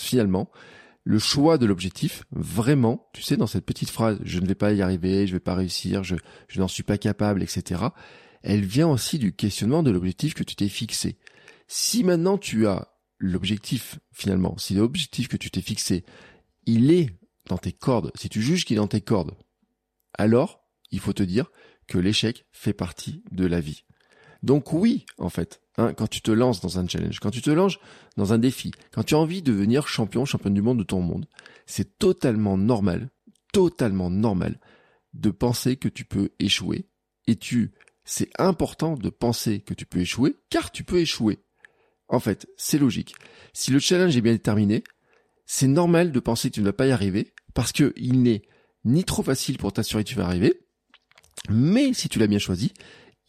finalement, 0.00 0.50
le 1.05 1.19
choix 1.19 1.59
de 1.59 1.67
l'objectif, 1.67 2.25
vraiment, 2.31 3.09
tu 3.15 3.23
sais, 3.23 3.37
dans 3.37 3.47
cette 3.47 3.65
petite 3.65 3.91
phrase, 3.91 4.19
je 4.25 4.41
ne 4.41 4.47
vais 4.47 4.55
pas 4.55 4.73
y 4.73 4.83
arriver, 4.83 5.27
je 5.27 5.33
vais 5.33 5.41
pas 5.41 5.55
réussir, 5.55 6.05
je 6.05 6.17
n'en 6.56 6.69
suis 6.69 6.83
pas 6.83 6.99
capable, 6.99 7.43
etc., 7.43 7.83
elle 8.43 8.65
vient 8.65 8.89
aussi 8.89 9.19
du 9.19 9.35
questionnement 9.35 9.83
de 9.83 9.91
l'objectif 9.91 10.35
que 10.35 10.45
tu 10.45 10.55
t'es 10.55 10.69
fixé. 10.69 11.19
Si 11.67 12.05
maintenant 12.05 12.39
tu 12.39 12.67
as 12.67 12.89
l'objectif, 13.19 13.99
finalement, 14.13 14.56
si 14.58 14.75
l'objectif 14.75 15.29
que 15.29 15.37
tu 15.37 15.51
t'es 15.51 15.61
fixé, 15.61 16.05
il 16.67 16.93
est 16.93 17.11
dans 17.46 17.58
tes 17.58 17.72
cordes, 17.72 18.13
si 18.15 18.29
tu 18.29 18.41
juges 18.41 18.65
qu'il 18.65 18.77
est 18.77 18.81
dans 18.81 18.87
tes 18.87 19.01
cordes, 19.01 19.34
alors, 20.15 20.65
il 20.91 21.01
faut 21.01 21.13
te 21.13 21.22
dire 21.22 21.51
que 21.87 21.99
l'échec 21.99 22.46
fait 22.53 22.72
partie 22.72 23.22
de 23.31 23.46
la 23.46 23.61
vie. 23.61 23.84
Donc 24.43 24.72
oui, 24.72 25.06
en 25.19 25.31
fait, 25.31 25.61
hein, 25.79 25.94
quand 25.94 26.08
tu 26.08 26.20
te 26.20 26.31
lances 26.31 26.61
dans 26.61 26.79
un 26.79 26.87
challenge, 26.87 27.20
quand 27.20 27.31
tu 27.31 27.41
te 27.41 27.51
lances 27.51 27.79
dans 28.17 28.32
un 28.32 28.39
défi, 28.39 28.73
quand 28.93 29.05
tu 29.05 29.15
as 29.15 29.19
envie 29.19 29.41
de 29.41 29.53
devenir 29.53 29.89
champion, 29.89 30.25
championne 30.25 30.55
du 30.55 30.63
monde 30.63 30.79
de 30.79 30.85
ton 30.85 31.01
monde, 31.01 31.27
c'est 31.67 31.99
totalement 31.99 32.58
normal, 32.58 33.11
totalement 33.53 34.11
normal 34.11 34.61
de 35.15 35.31
penser 35.31 35.77
que 35.77 35.89
tu 35.89 36.05
peux 36.05 36.31
échouer. 36.39 36.87
Et 37.27 37.37
tu, 37.37 37.73
c'est 38.05 38.31
important 38.39 38.94
de 38.94 39.08
penser 39.08 39.61
que 39.61 39.75
tu 39.75 39.87
peux 39.87 40.01
échouer, 40.01 40.37
car 40.51 40.70
tu 40.70 40.85
peux 40.85 40.99
échouer. 40.99 41.39
En 42.08 42.20
fait, 42.20 42.47
c'est 42.56 42.79
logique. 42.79 43.15
Si 43.53 43.70
le 43.70 43.79
challenge 43.79 44.17
est 44.17 44.23
bien 44.23 44.32
déterminé, 44.32 44.85
c'est 45.47 45.67
normal 45.67 46.13
de 46.13 46.20
penser 46.20 46.51
que 46.51 46.55
tu 46.55 46.61
ne 46.61 46.67
vas 46.67 46.73
pas 46.73 46.87
y 46.87 46.91
arriver, 46.91 47.32
parce 47.55 47.73
que 47.73 47.93
il 47.97 48.23
n'est 48.23 48.43
ni 48.85 49.05
trop 49.05 49.23
facile 49.23 49.58
pour 49.58 49.73
t'assurer 49.73 50.05
que 50.05 50.08
tu 50.08 50.15
vas 50.15 50.27
arriver, 50.27 50.61
mais 51.51 51.93
si 51.93 52.08
tu 52.08 52.19
l'as 52.19 52.27
bien 52.27 52.39
choisi, 52.39 52.73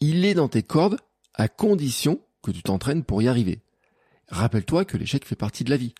il 0.00 0.24
est 0.24 0.34
dans 0.34 0.48
tes 0.48 0.62
cordes 0.62 0.98
à 1.34 1.48
condition 1.48 2.20
que 2.42 2.50
tu 2.50 2.62
t'entraînes 2.62 3.04
pour 3.04 3.22
y 3.22 3.28
arriver. 3.28 3.60
Rappelle-toi 4.28 4.84
que 4.84 4.96
l'échec 4.96 5.24
fait 5.24 5.36
partie 5.36 5.64
de 5.64 5.70
la 5.70 5.76
vie. 5.76 5.94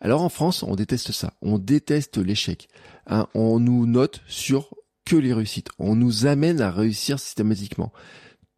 Alors 0.00 0.22
en 0.22 0.28
France, 0.28 0.62
on 0.62 0.74
déteste 0.76 1.12
ça. 1.12 1.32
On 1.42 1.58
déteste 1.58 2.18
l'échec. 2.18 2.68
Hein, 3.06 3.26
on 3.34 3.58
nous 3.58 3.86
note 3.86 4.22
sur 4.26 4.70
que 5.04 5.16
les 5.16 5.32
réussites. 5.32 5.70
On 5.78 5.96
nous 5.96 6.26
amène 6.26 6.60
à 6.60 6.70
réussir 6.70 7.18
systématiquement. 7.18 7.92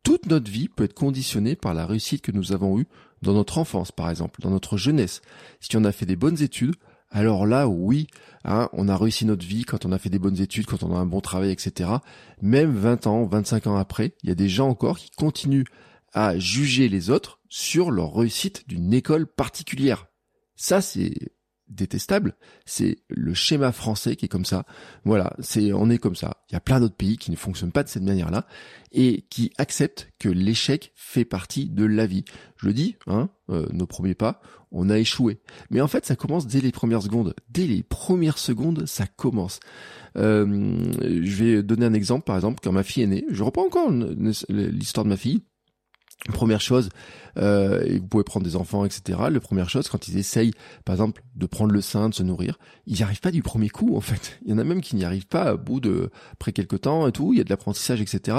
Toute 0.03 0.27
notre 0.27 0.51
vie 0.51 0.69
peut 0.69 0.85
être 0.85 0.95
conditionnée 0.95 1.57
par 1.57 1.75
la 1.75 1.87
réussite 1.87 2.23
que 2.23 2.33
nous 2.33 2.53
avons 2.53 2.79
eue 2.79 2.87
dans 3.23 3.33
notre 3.33 3.59
enfance, 3.59 3.91
par 3.91 4.11
exemple, 4.11 4.41
dans 4.41 4.51
notre 4.51 4.77
jeunesse. 4.77 5.23
Si 5.61 5.77
on 5.77 5.85
a 5.85 5.93
fait 5.93 6.07
des 6.07 6.17
bonnes 6.17 6.41
études, 6.43 6.77
alors 7.11 7.47
là, 7.47 7.69
oui, 7.69 8.09
hein, 8.45 8.69
on 8.73 8.89
a 8.89 8.97
réussi 8.97 9.25
notre 9.25 9.47
vie 9.47 9.65
quand 9.65 9.85
on 9.85 9.93
a 9.93 9.99
fait 9.99 10.11
des 10.11 10.19
bonnes 10.19 10.41
études, 10.41 10.67
quand 10.67 10.83
on 10.83 10.95
a 10.95 10.99
un 10.99 11.07
bon 11.07 11.21
travail, 11.21 11.51
etc. 11.51 11.91
Même 12.43 12.75
20 12.75 13.07
ans, 13.07 13.25
25 13.25 13.69
ans 13.69 13.77
après, 13.77 14.15
il 14.23 14.29
y 14.29 14.33
a 14.33 14.37
des 14.37 14.49
gens 14.49 14.69
encore 14.69 14.99
qui 14.99 15.11
continuent 15.11 15.65
à 16.17 16.39
juger 16.39 16.89
les 16.89 17.11
autres 17.11 17.41
sur 17.51 17.91
leur 17.91 18.15
réussite 18.15 18.67
d'une 18.67 18.95
école 18.95 19.27
particulière. 19.27 20.07
Ça, 20.57 20.81
c'est 20.81 21.13
détestable, 21.69 22.37
c'est 22.65 22.99
le 23.09 23.35
schéma 23.35 23.71
français 23.71 24.17
qui 24.17 24.25
est 24.25 24.29
comme 24.29 24.47
ça. 24.47 24.65
Voilà, 25.05 25.37
c'est 25.41 25.75
on 25.75 25.91
est 25.91 25.99
comme 25.99 26.17
ça. 26.17 26.39
Il 26.49 26.55
y 26.55 26.57
a 26.57 26.61
plein 26.61 26.81
d'autres 26.81 26.97
pays 26.97 27.19
qui 27.19 27.31
ne 27.31 27.37
fonctionnent 27.37 27.73
pas 27.73 27.83
de 27.83 27.89
cette 27.89 28.05
manière-là 28.05 28.47
et 28.93 29.27
qui 29.29 29.53
acceptent 29.59 30.11
que 30.19 30.31
l'échec 30.31 30.93
fait 30.95 31.27
partie 31.27 31.69
de 31.69 31.85
la 31.85 32.07
vie. 32.07 32.25
Je 32.57 32.67
le 32.67 32.73
dis, 32.73 32.97
hein, 33.09 33.29
euh, 33.51 33.67
nos 33.73 33.87
premiers 33.87 34.15
pas, 34.15 34.41
on 34.73 34.89
a 34.89 34.99
échoué. 34.99 35.41
Mais 35.69 35.83
en 35.83 35.89
fait, 35.89 36.07
ça 36.07 36.17
commence 36.17 36.47
dès 36.47 36.63
les 36.63 36.73
premières 36.73 37.03
secondes. 37.03 37.35
Dès 37.51 37.67
les 37.67 37.83
premières 37.83 38.39
secondes, 38.39 38.87
ça 38.87 39.07
commence. 39.07 39.61
Euh, 40.17 40.79
je 41.03 41.45
vais 41.45 41.63
donner 41.63 41.85
un 41.85 41.95
exemple, 41.95 42.25
par 42.25 42.37
exemple, 42.37 42.61
quand 42.63 42.73
ma 42.73 42.85
fille 42.85 43.03
est 43.03 43.09
née. 43.09 43.27
Je 43.29 43.43
reprends 43.43 43.67
encore 43.67 43.91
l'histoire 43.91 45.05
de 45.05 45.11
ma 45.11 45.19
fille. 45.19 45.43
Première 46.33 46.61
chose, 46.61 46.89
euh, 47.37 47.99
vous 48.01 48.07
pouvez 48.07 48.25
prendre 48.25 48.45
des 48.45 48.57
enfants, 48.57 48.85
etc. 48.85 49.19
La 49.31 49.39
première 49.39 49.69
chose, 49.69 49.89
quand 49.89 50.09
ils 50.09 50.17
essayent, 50.17 50.53
par 50.85 50.95
exemple, 50.95 51.23
de 51.37 51.47
prendre 51.47 51.73
le 51.73 51.81
sein, 51.81 52.09
de 52.09 52.15
se 52.15 52.23
nourrir, 52.23 52.59
ils 52.87 52.95
n'y 52.95 53.03
arrivent 53.03 53.21
pas 53.21 53.31
du 53.31 53.43
premier 53.43 53.69
coup, 53.69 53.97
en 53.97 54.01
fait. 54.01 54.39
Il 54.45 54.51
y 54.51 54.55
en 54.55 54.59
a 54.59 54.65
même 54.65 54.81
qui 54.81 54.97
n'y 54.97 55.05
arrivent 55.05 55.29
pas 55.29 55.55
au 55.55 55.59
bout 55.59 55.79
de, 55.79 56.11
après 56.33 56.53
quelques 56.53 56.81
temps 56.81 57.07
et 57.07 57.13
tout, 57.13 57.33
il 57.33 57.39
y 57.39 57.41
a 57.41 57.45
de 57.45 57.51
l'apprentissage, 57.51 58.01
etc. 58.01 58.39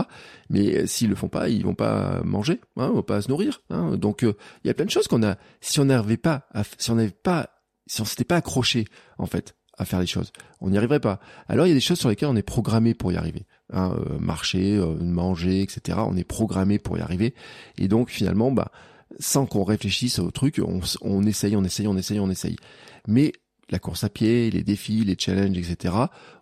Mais 0.50 0.86
s'ils 0.88 1.10
le 1.10 1.16
font 1.16 1.30
pas, 1.30 1.50
ils 1.50 1.64
vont 1.64 1.76
pas 1.76 2.22
manger, 2.24 2.60
hein, 2.78 2.90
ils 2.92 2.96
vont 2.96 3.04
pas 3.04 3.22
se 3.22 3.30
nourrir. 3.30 3.62
Hein. 3.70 3.96
Donc, 3.96 4.24
euh, 4.24 4.34
il 4.64 4.68
y 4.68 4.72
a 4.72 4.74
plein 4.74 4.86
de 4.86 4.92
choses 4.92 5.08
qu'on 5.08 5.24
a, 5.24 5.38
si 5.62 5.80
on 5.80 5.86
n'arrivait 5.86 6.18
pas, 6.18 6.48
à, 6.54 6.64
si 6.78 6.92
on 6.92 6.96
n'avait 6.96 7.12
pas, 7.12 7.52
si 7.86 8.02
on 8.02 8.06
s'était 8.06 8.26
pas 8.26 8.38
accroché, 8.38 8.86
en 9.18 9.28
fait, 9.28 9.56
à 9.78 9.86
faire 9.86 10.00
les 10.00 10.08
choses. 10.08 10.32
On 10.60 10.70
n'y 10.70 10.78
arriverait 10.78 11.00
pas. 11.00 11.20
Alors 11.48 11.68
il 11.68 11.70
y 11.70 11.72
a 11.72 11.76
des 11.76 11.82
choses 11.82 12.00
sur 12.00 12.10
lesquelles 12.10 12.30
on 12.30 12.36
est 12.36 12.42
programmé 12.42 12.94
pour 12.94 13.12
y 13.12 13.16
arriver. 13.16 13.46
Hein, 13.74 13.98
euh, 14.00 14.18
marcher, 14.20 14.78
euh, 14.78 14.96
manger, 15.02 15.62
etc. 15.62 16.00
On 16.08 16.16
est 16.16 16.24
programmé 16.24 16.80
pour 16.80 16.98
y 16.98 17.02
arriver. 17.02 17.34
Et 17.78 17.90
donc 17.90 18.10
finalement, 18.10 18.50
bah, 18.50 18.72
sans 19.20 19.46
qu'on 19.46 19.66
réfléchisse 19.66 20.20
au 20.20 20.32
truc, 20.32 20.62
on, 20.66 20.80
on 21.02 21.26
essaye, 21.26 21.56
on 21.58 21.64
essaye, 21.66 21.88
on 21.88 21.98
essaye, 21.98 22.20
on 22.20 22.30
essaye. 22.30 22.56
Mais 23.08 23.34
la 23.70 23.80
course 23.80 24.04
à 24.04 24.10
pied, 24.10 24.50
les 24.50 24.64
défis, 24.64 25.04
les 25.04 25.18
challenges, 25.20 25.58
etc. 25.58 25.94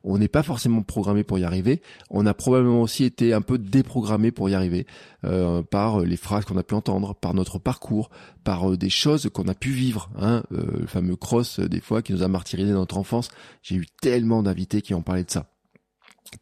On 0.04 0.18
n'est 0.18 0.28
pas 0.28 0.44
forcément 0.44 0.84
programmé 0.84 1.24
pour 1.24 1.40
y 1.40 1.44
arriver. 1.44 1.82
On 2.12 2.26
a 2.26 2.34
probablement 2.34 2.82
aussi 2.82 3.04
été 3.04 3.34
un 3.34 3.42
peu 3.42 3.58
déprogrammé 3.58 4.32
pour 4.32 4.50
y 4.50 4.54
arriver 4.54 4.86
euh, 5.24 5.64
par 5.64 6.02
les 6.02 6.18
phrases 6.18 6.46
qu'on 6.46 6.58
a 6.58 6.64
pu 6.64 6.76
entendre, 6.76 7.16
par 7.16 7.34
notre 7.34 7.58
parcours, 7.58 8.10
par 8.44 8.72
euh, 8.72 8.78
des 8.78 8.92
choses 8.92 9.30
qu'on 9.34 9.48
a 9.48 9.56
pu 9.56 9.72
vivre. 9.72 10.10
Hein, 10.20 10.44
euh, 10.52 10.82
le 10.82 10.88
fameux 10.88 11.16
cross 11.16 11.60
des 11.60 11.82
fois 11.82 12.02
qui 12.02 12.14
nous 12.14 12.22
a 12.22 12.28
martyrisé 12.28 12.72
dans 12.72 12.80
notre 12.80 12.98
enfance. 12.98 13.30
J'ai 13.64 13.76
eu 13.76 13.88
tellement 14.02 14.44
d'invités 14.44 14.84
qui 14.84 14.94
ont 14.94 15.02
parlé 15.02 15.24
de 15.24 15.32
ça 15.32 15.55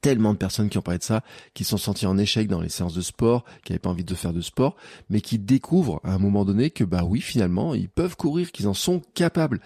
tellement 0.02 0.34
de 0.34 0.38
personnes 0.38 0.70
qui 0.70 0.78
ont 0.78 0.82
parlé 0.82 0.98
de 0.98 1.04
ça, 1.04 1.24
qui 1.54 1.64
sont 1.64 1.78
sentis 1.78 2.06
en 2.06 2.18
échec 2.18 2.48
dans 2.48 2.62
les 2.62 2.70
séances 2.70 2.94
de 2.94 3.02
sport, 3.02 3.44
qui 3.64 3.72
n'avaient 3.72 3.80
pas 3.80 3.90
envie 3.90 4.04
de 4.04 4.16
faire 4.16 4.34
de 4.34 4.42
sport, 4.42 4.76
mais 5.10 5.22
qui 5.22 5.40
découvrent 5.40 6.00
à 6.04 6.14
un 6.14 6.20
moment 6.20 6.46
donné 6.46 6.70
que 6.70 6.84
bah 6.84 7.04
oui 7.04 7.22
finalement 7.22 7.74
ils 7.74 7.90
peuvent 7.90 8.16
courir, 8.16 8.52
qu'ils 8.52 8.68
en 8.68 8.74
sont 8.74 9.02
capables. 9.14 9.60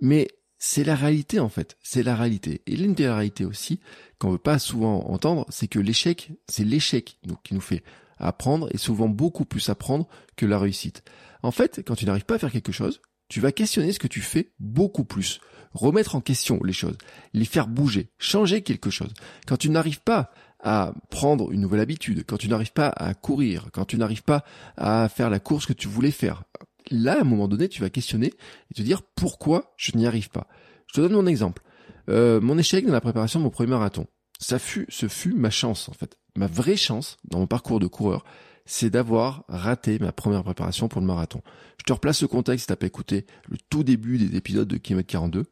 Mais 0.00 0.28
c'est 0.58 0.84
la 0.84 0.94
réalité 0.94 1.40
en 1.40 1.48
fait, 1.48 1.76
c'est 1.82 2.02
la 2.02 2.16
réalité. 2.16 2.62
Et 2.66 2.76
l'une 2.76 2.94
des 2.94 3.08
réalités 3.08 3.44
aussi, 3.44 3.80
qu'on 4.18 4.30
veut 4.30 4.38
pas 4.38 4.58
souvent 4.58 5.04
entendre, 5.10 5.46
c'est 5.48 5.68
que 5.68 5.78
l'échec, 5.78 6.32
c'est 6.48 6.64
l'échec 6.64 7.18
qui 7.44 7.54
nous 7.54 7.60
fait 7.60 7.82
apprendre 8.18 8.68
et 8.72 8.78
souvent 8.78 9.08
beaucoup 9.08 9.44
plus 9.44 9.68
apprendre 9.68 10.08
que 10.36 10.46
la 10.46 10.58
réussite. 10.58 11.02
En 11.42 11.50
fait, 11.50 11.82
quand 11.86 11.96
tu 11.96 12.06
n'arrives 12.06 12.24
pas 12.24 12.36
à 12.36 12.38
faire 12.38 12.52
quelque 12.52 12.72
chose, 12.72 13.00
tu 13.28 13.40
vas 13.40 13.52
questionner 13.52 13.92
ce 13.92 13.98
que 13.98 14.06
tu 14.06 14.20
fais 14.20 14.52
beaucoup 14.58 15.04
plus, 15.04 15.40
remettre 15.76 16.14
en 16.14 16.20
question 16.20 16.60
les 16.64 16.72
choses, 16.72 16.96
les 17.32 17.44
faire 17.44 17.68
bouger, 17.68 18.10
changer 18.18 18.62
quelque 18.62 18.90
chose. 18.90 19.12
Quand 19.46 19.56
tu 19.56 19.70
n'arrives 19.70 20.00
pas 20.00 20.30
à 20.60 20.94
prendre 21.10 21.52
une 21.52 21.60
nouvelle 21.60 21.80
habitude, 21.80 22.24
quand 22.26 22.38
tu 22.38 22.48
n'arrives 22.48 22.72
pas 22.72 22.88
à 22.88 23.14
courir, 23.14 23.68
quand 23.72 23.84
tu 23.84 23.98
n'arrives 23.98 24.24
pas 24.24 24.44
à 24.76 25.08
faire 25.08 25.30
la 25.30 25.38
course 25.38 25.66
que 25.66 25.72
tu 25.72 25.86
voulais 25.86 26.10
faire, 26.10 26.44
là, 26.90 27.18
à 27.18 27.20
un 27.20 27.24
moment 27.24 27.48
donné, 27.48 27.68
tu 27.68 27.80
vas 27.80 27.90
questionner 27.90 28.32
et 28.70 28.74
te 28.74 28.82
dire 28.82 29.02
pourquoi 29.02 29.74
je 29.76 29.96
n'y 29.96 30.06
arrive 30.06 30.30
pas. 30.30 30.48
Je 30.88 30.94
te 30.94 31.00
donne 31.00 31.12
mon 31.12 31.26
exemple. 31.26 31.62
Euh, 32.08 32.40
mon 32.40 32.58
échec 32.58 32.86
dans 32.86 32.92
la 32.92 33.00
préparation 33.00 33.38
de 33.40 33.44
mon 33.44 33.50
premier 33.50 33.70
marathon. 33.70 34.06
Ça 34.38 34.58
fut, 34.58 34.86
ce 34.88 35.08
fut 35.08 35.34
ma 35.34 35.50
chance, 35.50 35.88
en 35.88 35.92
fait. 35.92 36.16
Ma 36.36 36.46
vraie 36.46 36.76
chance 36.76 37.16
dans 37.24 37.38
mon 37.38 37.46
parcours 37.46 37.80
de 37.80 37.86
coureur, 37.86 38.24
c'est 38.66 38.90
d'avoir 38.90 39.44
raté 39.48 39.98
ma 39.98 40.12
première 40.12 40.42
préparation 40.42 40.88
pour 40.88 41.00
le 41.00 41.06
marathon. 41.06 41.42
Je 41.78 41.84
te 41.84 41.92
replace 41.92 42.22
le 42.22 42.28
contexte 42.28 42.64
si 42.64 42.66
t'as 42.66 42.76
pas 42.76 42.86
écouté 42.86 43.26
le 43.48 43.56
tout 43.70 43.84
début 43.84 44.18
des 44.18 44.36
épisodes 44.36 44.68
de 44.68 44.76
Kilomètre 44.76 45.08
42. 45.08 45.46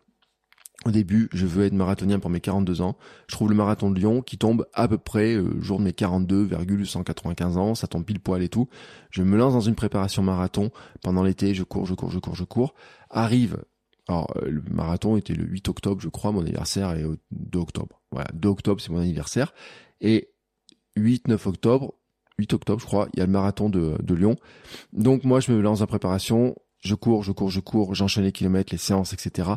Au 0.84 0.90
début, 0.90 1.30
je 1.32 1.46
veux 1.46 1.64
être 1.64 1.72
marathonien 1.72 2.18
pour 2.18 2.28
mes 2.28 2.40
42 2.40 2.82
ans. 2.82 2.96
Je 3.26 3.34
trouve 3.34 3.48
le 3.48 3.56
marathon 3.56 3.90
de 3.90 3.98
Lyon 3.98 4.20
qui 4.20 4.36
tombe 4.36 4.66
à 4.74 4.86
peu 4.86 4.98
près 4.98 5.34
euh, 5.34 5.58
jour 5.62 5.78
de 5.78 5.84
mes 5.84 5.94
42,195 5.94 7.56
ans. 7.56 7.74
Ça 7.74 7.86
tombe 7.86 8.04
pile 8.04 8.20
poil 8.20 8.42
et 8.42 8.50
tout. 8.50 8.68
Je 9.10 9.22
me 9.22 9.38
lance 9.38 9.54
dans 9.54 9.60
une 9.60 9.76
préparation 9.76 10.22
marathon. 10.22 10.70
Pendant 11.02 11.22
l'été, 11.22 11.54
je 11.54 11.62
cours, 11.62 11.86
je 11.86 11.94
cours, 11.94 12.10
je 12.10 12.18
cours, 12.18 12.34
je 12.34 12.44
cours. 12.44 12.74
Arrive, 13.08 13.62
alors 14.08 14.30
euh, 14.36 14.50
le 14.50 14.62
marathon 14.70 15.16
était 15.16 15.34
le 15.34 15.44
8 15.44 15.68
octobre, 15.68 16.00
je 16.00 16.08
crois, 16.08 16.32
mon 16.32 16.42
anniversaire 16.42 16.90
est 16.92 17.04
au 17.04 17.16
2 17.30 17.58
octobre. 17.58 18.02
Voilà, 18.10 18.28
2 18.34 18.48
octobre, 18.48 18.80
c'est 18.80 18.90
mon 18.90 19.00
anniversaire. 19.00 19.54
Et 20.00 20.30
8, 20.96 21.28
9 21.28 21.46
octobre, 21.46 21.94
8 22.38 22.52
octobre, 22.52 22.80
je 22.80 22.86
crois, 22.86 23.08
il 23.14 23.20
y 23.20 23.22
a 23.22 23.26
le 23.26 23.32
marathon 23.32 23.70
de, 23.70 23.96
de 24.02 24.14
Lyon. 24.14 24.36
Donc 24.92 25.24
moi, 25.24 25.40
je 25.40 25.52
me 25.52 25.60
lance 25.60 25.80
en 25.80 25.86
préparation. 25.86 26.54
Je 26.80 26.94
cours, 26.94 27.22
je 27.22 27.32
cours, 27.32 27.50
je 27.50 27.60
cours, 27.60 27.94
j'enchaîne 27.94 28.24
les 28.24 28.32
kilomètres, 28.32 28.72
les 28.72 28.78
séances, 28.78 29.14
etc. 29.14 29.52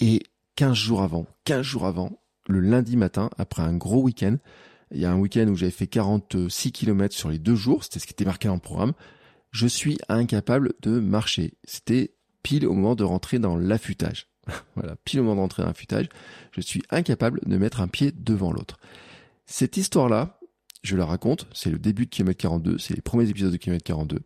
Et 0.00 0.24
15 0.56 0.74
jours 0.74 1.02
avant, 1.02 1.26
15 1.44 1.62
jours 1.62 1.86
avant, 1.86 2.18
le 2.48 2.60
lundi 2.60 2.96
matin, 2.96 3.30
après 3.38 3.62
un 3.62 3.74
gros 3.74 4.02
week-end, 4.02 4.36
il 4.90 5.00
y 5.00 5.04
a 5.04 5.10
un 5.10 5.18
week-end 5.18 5.48
où 5.48 5.56
j'avais 5.56 5.72
fait 5.72 5.86
46 5.86 6.72
km 6.72 7.14
sur 7.14 7.30
les 7.30 7.38
deux 7.38 7.56
jours, 7.56 7.84
c'était 7.84 7.98
ce 7.98 8.06
qui 8.06 8.12
était 8.12 8.24
marqué 8.24 8.48
le 8.48 8.58
programme, 8.58 8.92
je 9.50 9.66
suis 9.66 9.98
incapable 10.08 10.74
de 10.82 10.98
marcher. 10.98 11.54
C'était 11.64 12.14
pile 12.42 12.66
au 12.66 12.74
moment 12.74 12.94
de 12.94 13.04
rentrer 13.04 13.38
dans 13.38 13.56
l'affûtage. 13.56 14.28
voilà, 14.74 14.96
pile 15.04 15.20
au 15.20 15.22
moment 15.22 15.36
de 15.36 15.40
rentrer 15.40 15.62
dans 15.62 15.68
l'affûtage, 15.68 16.08
je 16.52 16.60
suis 16.60 16.82
incapable 16.90 17.40
de 17.46 17.56
mettre 17.56 17.80
un 17.80 17.88
pied 17.88 18.12
devant 18.12 18.52
l'autre. 18.52 18.78
Cette 19.46 19.76
histoire-là, 19.76 20.38
je 20.82 20.96
la 20.96 21.06
raconte, 21.06 21.46
c'est 21.52 21.70
le 21.70 21.78
début 21.78 22.04
de 22.04 22.10
kilomètre 22.10 22.40
42, 22.42 22.78
c'est 22.78 22.94
les 22.94 23.00
premiers 23.00 23.28
épisodes 23.28 23.52
de 23.52 23.56
kilomètre 23.56 23.84
42. 23.84 24.20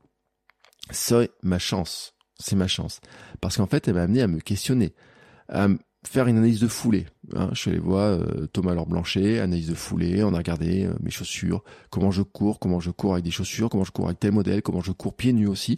C'est 0.91 1.31
ma 1.43 1.59
chance, 1.59 2.15
c'est 2.39 2.57
ma 2.57 2.67
chance. 2.67 3.01
Parce 3.41 3.59
qu'en 3.59 3.67
fait, 3.67 3.87
elle 3.87 3.95
m'a 3.95 4.03
amené 4.03 4.23
à 4.23 4.27
me 4.27 4.41
questionner, 4.41 4.95
faire 6.07 6.27
une 6.27 6.39
analyse 6.39 6.61
de 6.61 6.69
foulée. 6.69 7.07
Hein, 7.35 7.51
je 7.53 7.61
suis 7.61 7.71
allé 7.71 7.81
euh, 7.85 8.47
Thomas 8.53 8.75
Laure 8.75 8.87
Blanchet, 8.87 9.41
analyse 9.41 9.69
de 9.69 9.75
foulée, 9.75 10.23
on 10.23 10.35
a 10.35 10.39
regardé 10.39 10.85
euh, 10.85 10.95
mes 11.01 11.11
chaussures, 11.11 11.63
comment 11.91 12.11
je 12.11 12.23
cours, 12.23 12.59
comment 12.61 12.81
je 12.81 12.91
cours 12.91 13.13
avec 13.15 13.25
des 13.25 13.31
chaussures, 13.31 13.69
comment 13.69 13.85
je 13.85 13.91
cours 13.91 14.07
avec 14.07 14.21
tel 14.21 14.33
modèle, 14.33 14.63
comment 14.63 14.81
je 14.81 14.93
cours 14.93 15.15
pieds 15.15 15.33
nus 15.33 15.49
aussi. 15.49 15.77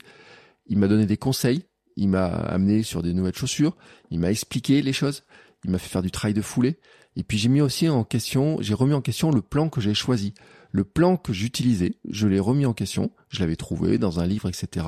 Il 0.67 0.79
m'a 0.79 0.89
donné 0.89 1.07
des 1.07 1.17
conseils, 1.17 1.65
il 1.97 2.09
m'a 2.09 2.27
amené 2.27 2.83
sur 2.83 3.03
des 3.03 3.15
nouvelles 3.15 3.35
chaussures, 3.35 3.77
il 4.11 4.21
m'a 4.21 4.31
expliqué 4.31 4.83
les 4.83 4.93
choses, 4.93 5.25
il 5.65 5.71
m'a 5.71 5.79
fait 5.79 5.89
faire 5.89 6.03
du 6.03 6.11
travail 6.11 6.35
de 6.35 6.43
foulée, 6.43 6.79
et 7.17 7.23
puis 7.23 7.39
j'ai 7.39 7.49
mis 7.49 7.61
aussi 7.61 7.89
en 7.89 8.05
question, 8.05 8.59
j'ai 8.61 8.75
remis 8.75 8.95
en 8.95 9.01
question 9.01 9.31
le 9.31 9.43
plan 9.43 9.69
que 9.69 9.81
j'ai 9.81 9.95
choisi. 9.95 10.35
Le 10.73 10.85
plan 10.85 11.17
que 11.17 11.33
j'utilisais, 11.33 11.97
je 12.09 12.29
l'ai 12.29 12.39
remis 12.39 12.65
en 12.65 12.73
question, 12.73 13.11
je 13.29 13.41
l'avais 13.41 13.57
trouvé 13.57 13.99
dans 13.99 14.21
un 14.21 14.27
livre, 14.27 14.49
etc. 14.49 14.87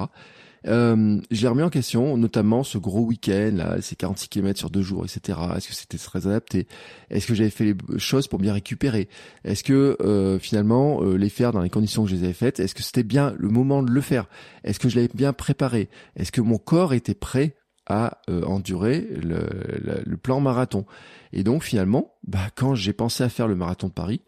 Euh, 0.67 1.21
j'ai 1.31 1.49
remis 1.49 1.63
en 1.63 1.71
question, 1.71 2.17
notamment 2.17 2.63
ce 2.63 2.79
gros 2.79 3.01
week-end, 3.01 3.53
là, 3.55 3.81
ces 3.81 3.97
46 3.97 4.29
km 4.29 4.59
sur 4.59 4.71
deux 4.71 4.83
jours, 4.83 5.05
etc. 5.05 5.39
Est-ce 5.57 5.69
que 5.69 5.75
c'était 5.75 5.99
très 5.99 6.27
adapté? 6.27 6.67
Est-ce 7.11 7.27
que 7.27 7.35
j'avais 7.35 7.51
fait 7.51 7.65
les 7.65 7.99
choses 7.99 8.29
pour 8.29 8.39
bien 8.39 8.53
récupérer? 8.53 9.09
Est-ce 9.45 9.65
que 9.65 9.97
euh, 10.01 10.39
finalement 10.39 11.03
euh, 11.03 11.17
les 11.17 11.29
faire 11.29 11.53
dans 11.53 11.63
les 11.63 11.71
conditions 11.71 12.05
que 12.05 12.11
je 12.11 12.17
les 12.17 12.25
avais 12.25 12.33
faites 12.33 12.61
Est-ce 12.61 12.75
que 12.75 12.83
c'était 12.83 13.03
bien 13.03 13.35
le 13.39 13.49
moment 13.49 13.83
de 13.83 13.91
le 13.91 14.01
faire? 14.01 14.27
Est-ce 14.65 14.79
que 14.79 14.89
je 14.89 14.97
l'avais 14.97 15.11
bien 15.13 15.33
préparé? 15.33 15.89
Est-ce 16.17 16.33
que 16.33 16.41
mon 16.41 16.59
corps 16.59 16.95
était 16.95 17.15
prêt 17.15 17.57
à 17.87 18.21
euh, 18.31 18.45
endurer 18.45 19.01
le, 19.23 19.47
le, 20.05 20.17
plan 20.17 20.41
marathon? 20.41 20.87
Et 21.33 21.43
donc 21.43 21.65
finalement, 21.65 22.15
bah, 22.27 22.49
quand 22.55 22.75
j'ai 22.75 22.93
pensé 22.93 23.25
à 23.25 23.29
faire 23.29 23.49
le 23.49 23.57
marathon 23.57 23.89
de 23.89 23.93
Paris, 23.93 24.21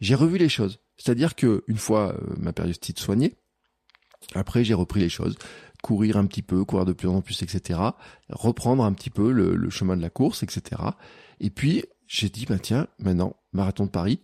j'ai 0.00 0.14
revu 0.14 0.38
les 0.38 0.48
choses. 0.48 0.78
C'est-à-dire 0.96 1.34
que 1.34 1.64
une 1.66 1.76
fois 1.76 2.16
ma 2.38 2.52
périostite 2.52 2.98
soignée, 2.98 3.34
après, 4.34 4.64
j'ai 4.64 4.74
repris 4.74 5.00
les 5.00 5.08
choses 5.08 5.36
courir 5.82 6.16
un 6.16 6.26
petit 6.26 6.42
peu, 6.42 6.64
courir 6.64 6.86
de 6.86 6.92
plus 6.92 7.08
en 7.08 7.20
plus, 7.20 7.42
etc. 7.42 7.80
Reprendre 8.30 8.84
un 8.84 8.92
petit 8.92 9.10
peu 9.10 9.30
le, 9.30 9.68
chemin 9.70 9.96
de 9.96 10.02
la 10.02 10.10
course, 10.10 10.42
etc. 10.42 10.80
Et 11.40 11.50
puis, 11.50 11.84
j'ai 12.06 12.28
dit, 12.28 12.46
bah 12.46 12.58
tiens, 12.58 12.86
maintenant, 12.98 13.36
marathon 13.52 13.84
de 13.84 13.90
Paris. 13.90 14.20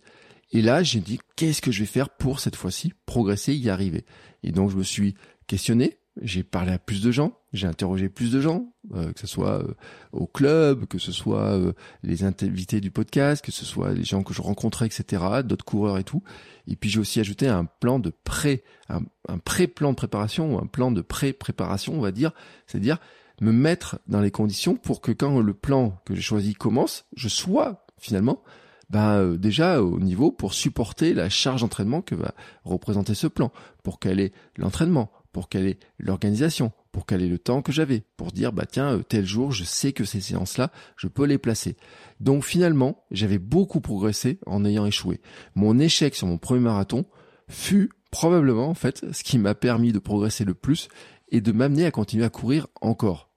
Et 0.51 0.61
là, 0.61 0.81
j'ai 0.81 0.99
dit, 0.99 1.19
qu'est-ce 1.35 1.61
que 1.61 1.71
je 1.71 1.81
vais 1.81 1.85
faire 1.85 2.09
pour 2.09 2.39
cette 2.39 2.55
fois-ci 2.55 2.93
progresser, 3.05 3.53
y 3.53 3.69
arriver? 3.69 4.05
Et 4.41 4.51
donc, 4.51 4.71
je 4.71 4.77
me 4.77 4.83
suis 4.83 5.15
questionné, 5.45 5.98
j'ai 6.21 6.43
parlé 6.43 6.71
à 6.71 6.79
plus 6.79 7.01
de 7.01 7.11
gens, 7.11 7.33
j'ai 7.53 7.67
interrogé 7.67 8.09
plus 8.09 8.31
de 8.31 8.41
gens, 8.41 8.73
euh, 8.93 9.11
que 9.11 9.19
ce 9.19 9.27
soit 9.27 9.63
euh, 9.63 9.73
au 10.11 10.27
club, 10.27 10.85
que 10.85 10.97
ce 10.97 11.11
soit 11.11 11.57
euh, 11.57 11.73
les 12.03 12.23
invités 12.23 12.81
du 12.81 12.91
podcast, 12.91 13.43
que 13.43 13.51
ce 13.51 13.65
soit 13.65 13.93
les 13.93 14.03
gens 14.03 14.23
que 14.23 14.33
je 14.33 14.41
rencontrais, 14.41 14.85
etc., 14.85 15.23
d'autres 15.43 15.65
coureurs 15.65 15.97
et 15.97 16.03
tout. 16.03 16.23
Et 16.67 16.75
puis 16.75 16.89
j'ai 16.89 16.99
aussi 16.99 17.19
ajouté 17.19 17.47
un 17.47 17.65
plan 17.65 17.99
de 17.99 18.11
pré, 18.23 18.63
un, 18.89 19.01
pré-plan 19.39 19.91
de 19.91 19.95
préparation, 19.95 20.55
ou 20.55 20.59
un 20.59 20.67
plan 20.67 20.91
de 20.91 21.01
pré-préparation, 21.01 21.93
on 21.93 22.01
va 22.01 22.11
dire, 22.11 22.31
c'est-à-dire 22.67 22.97
me 23.41 23.51
mettre 23.51 23.99
dans 24.07 24.21
les 24.21 24.31
conditions 24.31 24.75
pour 24.75 25.01
que 25.01 25.11
quand 25.11 25.39
le 25.39 25.53
plan 25.53 26.01
que 26.05 26.13
j'ai 26.13 26.21
choisi 26.21 26.53
commence, 26.53 27.05
je 27.15 27.29
sois 27.29 27.85
finalement 27.97 28.43
ben 28.89 29.35
déjà 29.35 29.83
au 29.83 29.99
niveau 29.99 30.31
pour 30.31 30.55
supporter 30.55 31.13
la 31.13 31.29
charge 31.29 31.61
d'entraînement 31.61 32.01
que 32.01 32.15
va 32.15 32.33
représenter 32.65 33.13
ce 33.13 33.27
plan, 33.27 33.51
pour 33.83 33.99
est 34.03 34.33
l'entraînement, 34.57 35.11
pour 35.31 35.49
caler 35.49 35.79
l'organisation, 35.97 36.71
pour 36.91 37.05
caler 37.05 37.27
le 37.27 37.37
temps 37.37 37.61
que 37.61 37.71
j'avais, 37.71 38.03
pour 38.17 38.31
dire 38.31 38.51
bah 38.51 38.65
tiens 38.65 38.97
euh, 38.97 39.03
tel 39.03 39.25
jour 39.25 39.51
je 39.51 39.63
sais 39.63 39.93
que 39.93 40.05
ces 40.05 40.21
séances 40.21 40.57
là 40.57 40.71
je 40.97 41.07
peux 41.07 41.25
les 41.25 41.37
placer. 41.37 41.77
Donc 42.19 42.43
finalement 42.43 43.03
j'avais 43.11 43.37
beaucoup 43.37 43.81
progressé 43.81 44.39
en 44.45 44.65
ayant 44.65 44.85
échoué. 44.85 45.21
Mon 45.55 45.79
échec 45.79 46.15
sur 46.15 46.27
mon 46.27 46.37
premier 46.37 46.61
marathon 46.61 47.05
fut 47.47 47.91
probablement 48.11 48.69
en 48.69 48.73
fait 48.73 49.05
ce 49.11 49.23
qui 49.23 49.37
m'a 49.37 49.55
permis 49.55 49.91
de 49.91 49.99
progresser 49.99 50.45
le 50.45 50.55
plus 50.55 50.89
et 51.29 51.41
de 51.41 51.51
m'amener 51.51 51.85
à 51.85 51.91
continuer 51.91 52.25
à 52.25 52.29
courir 52.29 52.67
encore. 52.81 53.29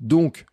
Donc 0.00 0.46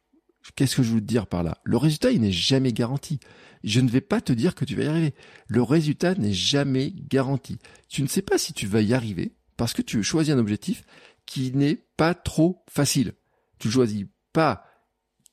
qu'est-ce 0.55 0.75
que 0.75 0.83
je 0.83 0.93
veux 0.93 1.01
te 1.01 1.05
dire 1.05 1.27
par 1.27 1.43
là? 1.43 1.59
Le 1.63 1.77
résultat 1.77 2.11
il 2.11 2.21
n'est 2.21 2.31
jamais 2.31 2.73
garanti. 2.73 3.19
Je 3.63 3.79
ne 3.79 3.89
vais 3.89 4.01
pas 4.01 4.21
te 4.21 4.33
dire 4.33 4.55
que 4.55 4.65
tu 4.65 4.75
vas 4.75 4.85
y 4.85 4.87
arriver. 4.87 5.13
Le 5.47 5.61
résultat 5.61 6.15
n'est 6.15 6.33
jamais 6.33 6.91
garanti. 7.09 7.59
Tu 7.89 8.01
ne 8.01 8.07
sais 8.07 8.23
pas 8.23 8.39
si 8.39 8.53
tu 8.53 8.65
vas 8.65 8.81
y 8.81 8.95
arriver 8.95 9.33
parce 9.61 9.73
que 9.73 9.83
tu 9.83 10.01
choisis 10.01 10.33
un 10.33 10.39
objectif 10.39 10.83
qui 11.27 11.51
n'est 11.53 11.85
pas 11.95 12.15
trop 12.15 12.63
facile. 12.67 13.13
Tu 13.59 13.69
choisis 13.69 14.05
pas 14.33 14.65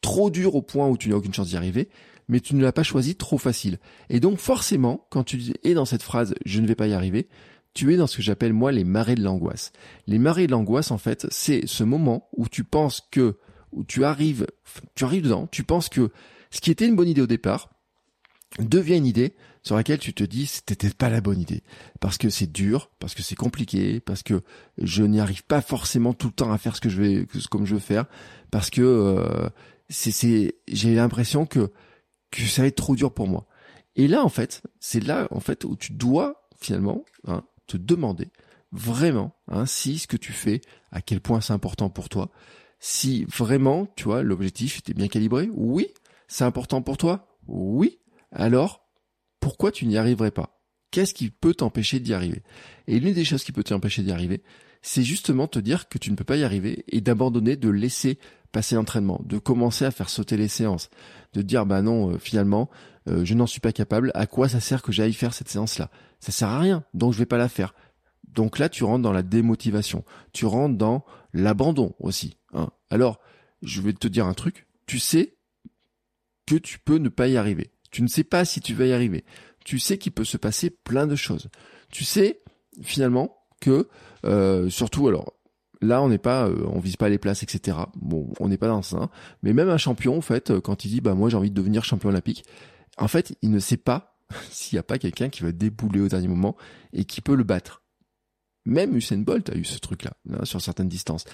trop 0.03 0.29
dur 0.29 0.55
au 0.55 0.61
point 0.61 0.87
où 0.87 0.99
tu 0.99 1.09
n'as 1.09 1.17
aucune 1.17 1.33
chance 1.33 1.49
d'y 1.49 1.57
arriver, 1.57 1.89
mais 2.29 2.41
tu 2.41 2.55
ne 2.55 2.61
l'as 2.63 2.73
pas 2.73 2.83
choisi 2.83 3.17
trop 3.17 3.39
facile. 3.39 3.79
Et 4.11 4.21
donc 4.21 4.37
forcément, 4.37 5.07
quand 5.11 5.25
tu 5.25 5.41
es 5.65 5.73
dans 5.73 5.87
cette 5.87 6.03
phrase 6.03 6.35
je 6.45 6.61
ne 6.61 6.67
vais 6.67 6.75
pas 6.75 6.89
y 6.89 6.93
arriver, 6.93 7.31
tu 7.73 7.95
es 7.95 7.97
dans 7.97 8.07
ce 8.07 8.19
que 8.19 8.23
j'appelle 8.23 8.53
moi 8.53 8.71
les 8.71 8.85
marées 8.85 9.15
de 9.15 9.23
l'angoisse. 9.23 9.73
Les 10.07 10.19
marées 10.19 10.47
de 10.47 10.53
l'angoisse, 10.53 10.91
en 10.91 10.99
fait, 10.99 11.27
c'est 11.31 11.67
ce 11.67 11.83
moment 11.83 12.29
où 12.37 12.51
tu 12.51 12.65
penses 12.65 13.01
que, 13.11 13.39
où 13.73 13.83
tu 13.83 14.05
arrives, 14.05 14.47
tu 14.95 15.05
arrives 15.05 15.23
dedans, 15.23 15.47
tu 15.47 15.65
penses 15.65 15.89
que 15.89 16.11
ce 16.51 16.61
qui 16.61 16.71
était 16.71 16.87
une 16.87 16.97
bonne 16.97 17.09
idée 17.09 17.23
au 17.23 17.27
départ, 17.27 17.71
devient 18.59 18.97
une 18.97 19.07
idée 19.07 19.35
sur 19.63 19.77
laquelle 19.77 19.99
tu 19.99 20.15
te 20.15 20.25
dis 20.25 20.47
c'était 20.47 20.91
pas 20.91 21.11
la 21.11 21.21
bonne 21.21 21.41
idée. 21.41 21.63
Parce 22.01 22.19
que 22.19 22.31
c'est 22.31 22.51
dur, 22.51 22.91
parce 22.99 23.15
que 23.15 23.23
c'est 23.23 23.35
compliqué, 23.35 24.01
parce 24.01 24.23
que 24.23 24.43
je 24.79 25.03
n'y 25.03 25.21
arrive 25.21 25.45
pas 25.45 25.61
forcément 25.61 26.15
tout 26.15 26.29
le 26.29 26.33
temps 26.33 26.53
à 26.53 26.59
faire 26.59 26.77
ce 26.77 26.81
que 26.81 26.89
je 26.89 27.03
vais 27.03 27.27
comme 27.51 27.67
je 27.67 27.75
veux 27.75 27.81
faire, 27.81 28.07
parce 28.51 28.71
que 28.71 28.83
euh, 28.83 29.49
c'est 29.89 30.13
c'est 30.13 30.57
j'ai 30.69 30.95
l'impression 30.95 31.47
que 31.47 31.71
que 32.31 32.43
ça 32.43 32.63
va 32.63 32.69
être 32.69 32.77
trop 32.77 32.97
dur 32.97 33.13
pour 33.13 33.29
moi. 33.29 33.47
Et 33.97 34.09
là 34.09 34.25
en 34.25 34.29
fait, 34.29 34.63
c'est 34.81 35.05
là 35.05 35.29
en 35.31 35.41
fait 35.41 35.65
où 35.65 35.77
tu 35.77 35.93
dois 35.93 36.47
finalement 36.61 37.05
hein, 37.27 37.45
te 37.67 37.77
demander 37.77 38.31
vraiment 38.73 39.35
hein, 39.49 39.67
si 39.67 39.99
ce 39.99 40.07
que 40.07 40.17
tu 40.17 40.33
fais, 40.33 40.61
à 40.93 41.01
quel 41.01 41.21
point 41.21 41.41
c'est 41.41 41.53
important 41.53 41.91
pour 41.91 42.09
toi, 42.09 42.31
si 42.81 43.25
vraiment 43.25 43.87
tu 43.97 44.05
vois 44.05 44.23
l'objectif 44.23 44.79
était 44.79 44.95
bien 44.95 45.09
calibré, 45.09 45.49
oui, 45.53 45.89
c'est 46.27 46.45
important 46.45 46.83
pour 46.83 46.97
toi, 46.97 47.29
oui, 47.47 47.99
alors 48.33 48.89
pourquoi 49.41 49.73
tu 49.73 49.87
n'y 49.87 49.97
arriverais 49.97 50.31
pas? 50.31 50.61
Qu'est-ce 50.91 51.15
qui 51.15 51.31
peut 51.31 51.55
t'empêcher 51.55 52.01
d'y 52.01 52.15
arriver? 52.15 52.43
Et 52.87 52.99
l'une 52.99 53.15
des 53.15 53.25
choses 53.25 53.45
qui 53.45 53.53
peut 53.53 53.63
t'empêcher 53.63 54.03
d'y 54.03 54.11
arriver, 54.11 54.43
c'est 54.83 55.03
justement 55.03 55.47
te 55.47 55.59
dire 55.59 55.89
que 55.89 55.99
tu 55.99 56.11
ne 56.11 56.17
peux 56.17 56.25
pas 56.25 56.37
y 56.37 56.45
arriver 56.45 56.85
et 56.89 57.01
d'abandonner, 57.01 57.57
de 57.57 57.69
laisser 57.69 58.19
passer 58.53 58.75
l'entraînement, 58.75 59.21
de 59.25 59.39
commencer 59.39 59.85
à 59.85 59.91
faire 59.91 60.09
sauter 60.09 60.37
les 60.37 60.49
séances, 60.49 60.89
de 61.35 61.43
dire 61.43 61.67
bah 61.67 61.83
non, 61.83 62.13
euh, 62.13 62.19
finalement, 62.19 62.71
euh, 63.09 63.25
je 63.25 63.35
n'en 63.35 63.47
suis 63.47 63.61
pas 63.61 63.73
capable, 63.73 64.11
à 64.15 64.27
quoi 64.27 64.49
ça 64.49 64.61
sert 64.61 64.83
que 64.83 64.93
j'aille 64.93 65.13
faire 65.13 65.35
cette 65.35 65.49
séance-là? 65.49 65.91
Ça 66.21 66.33
sert 66.33 66.49
à 66.49 66.59
rien, 66.59 66.85
donc 66.95 67.13
je 67.13 67.19
vais 67.19 67.27
pas 67.27 67.37
la 67.37 67.49
faire. 67.49 67.75
Donc 68.27 68.59
là, 68.59 68.69
tu 68.69 68.85
rentres 68.85 69.03
dans 69.03 69.13
la 69.13 69.23
démotivation, 69.23 70.05
tu 70.33 70.47
rentres 70.47 70.77
dans 70.77 71.05
l'abandon 71.33 71.95
aussi. 71.99 72.37
Hein. 72.53 72.71
Alors, 72.91 73.21
je 73.63 73.81
vais 73.81 73.93
te 73.93 74.09
dire 74.09 74.27
un 74.27 74.35
truc, 74.35 74.67
tu 74.87 74.99
sais 74.99 75.37
que 76.47 76.57
tu 76.57 76.79
peux 76.79 76.97
ne 76.97 77.09
pas 77.09 77.29
y 77.29 77.37
arriver. 77.37 77.73
Tu 77.91 78.03
ne 78.03 78.09
sais 78.09 78.25
pas 78.25 78.45
si 78.45 78.61
tu 78.61 78.75
vas 78.75 78.87
y 78.87 78.93
arriver. 78.93 79.25
Tu 79.65 79.79
sais 79.79 79.99
qu'il 79.99 80.13
peut 80.13 80.25
se 80.25 80.37
passer 80.37 80.71
plein 80.71 81.07
de 81.07 81.17
choses. 81.17 81.49
Tu 81.91 82.05
sais 82.05 82.43
finalement 82.83 83.39
que 83.61 83.89
euh, 84.25 84.69
surtout 84.69 85.09
alors 85.09 85.35
là 85.81 86.03
on 86.03 86.09
n'est 86.09 86.19
pas 86.19 86.49
euh, 86.49 86.65
on 86.67 86.81
vise 86.81 86.97
pas 86.97 87.09
les 87.09 87.19
places 87.19 87.43
etc 87.43 87.77
bon 87.97 88.33
on 88.41 88.49
n'est 88.49 88.57
pas 88.57 88.69
dans 88.69 88.83
ça 88.83 89.11
mais 89.43 89.53
même 89.53 89.69
un 89.69 89.79
champion 89.79 90.17
en 90.17 90.21
fait 90.21 90.51
euh, 90.51 90.61
quand 90.61 90.85
il 90.85 90.91
dit 90.91 91.01
bah 91.01 91.15
moi 91.15 91.29
j'ai 91.29 91.37
envie 91.37 91.51
de 91.51 91.55
devenir 91.55 91.85
champion 91.85 92.09
olympique 92.09 92.45
en 92.97 93.09
fait 93.09 93.37
il 93.43 93.51
ne 93.51 93.59
sait 93.59 93.77
pas 93.77 94.19
s'il 94.51 94.77
n'y 94.77 94.81
a 94.81 94.85
pas 94.85 94.99
quelqu'un 94.99 95.29
qui 95.29 95.43
va 95.43 95.53
débouler 95.53 96.01
au 96.01 96.09
dernier 96.09 96.29
moment 96.29 96.57
et 96.93 97.05
qui 97.05 97.21
peut 97.21 97.37
le 97.37 97.45
battre 97.45 97.83
même 98.65 98.95
Usain 98.97 99.19
Bolt 99.19 99.49
a 99.51 99.57
eu 99.57 99.65
ce 99.65 99.79
truc-là 99.79 100.13
hein, 100.31 100.45
sur 100.45 100.61
certaines 100.61 100.89
distances. 100.89 101.25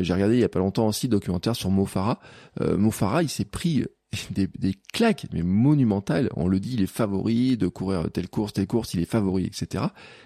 j'ai 0.00 0.12
regardé 0.12 0.34
il 0.34 0.40
y 0.40 0.44
a 0.44 0.50
pas 0.50 0.58
longtemps 0.58 0.86
aussi 0.86 1.08
documentaire 1.08 1.56
sur 1.56 1.70
Mo 1.70 1.86
Farah. 1.86 2.20
Mo 2.60 2.90
Farah, 2.90 3.22
il 3.22 3.30
s'est 3.30 3.46
pris 3.46 3.86
des, 4.30 4.48
des, 4.58 4.74
claques, 4.92 5.26
mais 5.32 5.42
monumentales. 5.42 6.30
On 6.36 6.48
le 6.48 6.60
dit, 6.60 6.74
il 6.74 6.82
est 6.82 6.86
favori 6.86 7.56
de 7.56 7.68
courir 7.68 8.10
telle 8.12 8.28
course, 8.28 8.52
telle 8.52 8.66
course, 8.66 8.94
il 8.94 9.00
est 9.00 9.10
favori, 9.10 9.44
etc. 9.44 9.84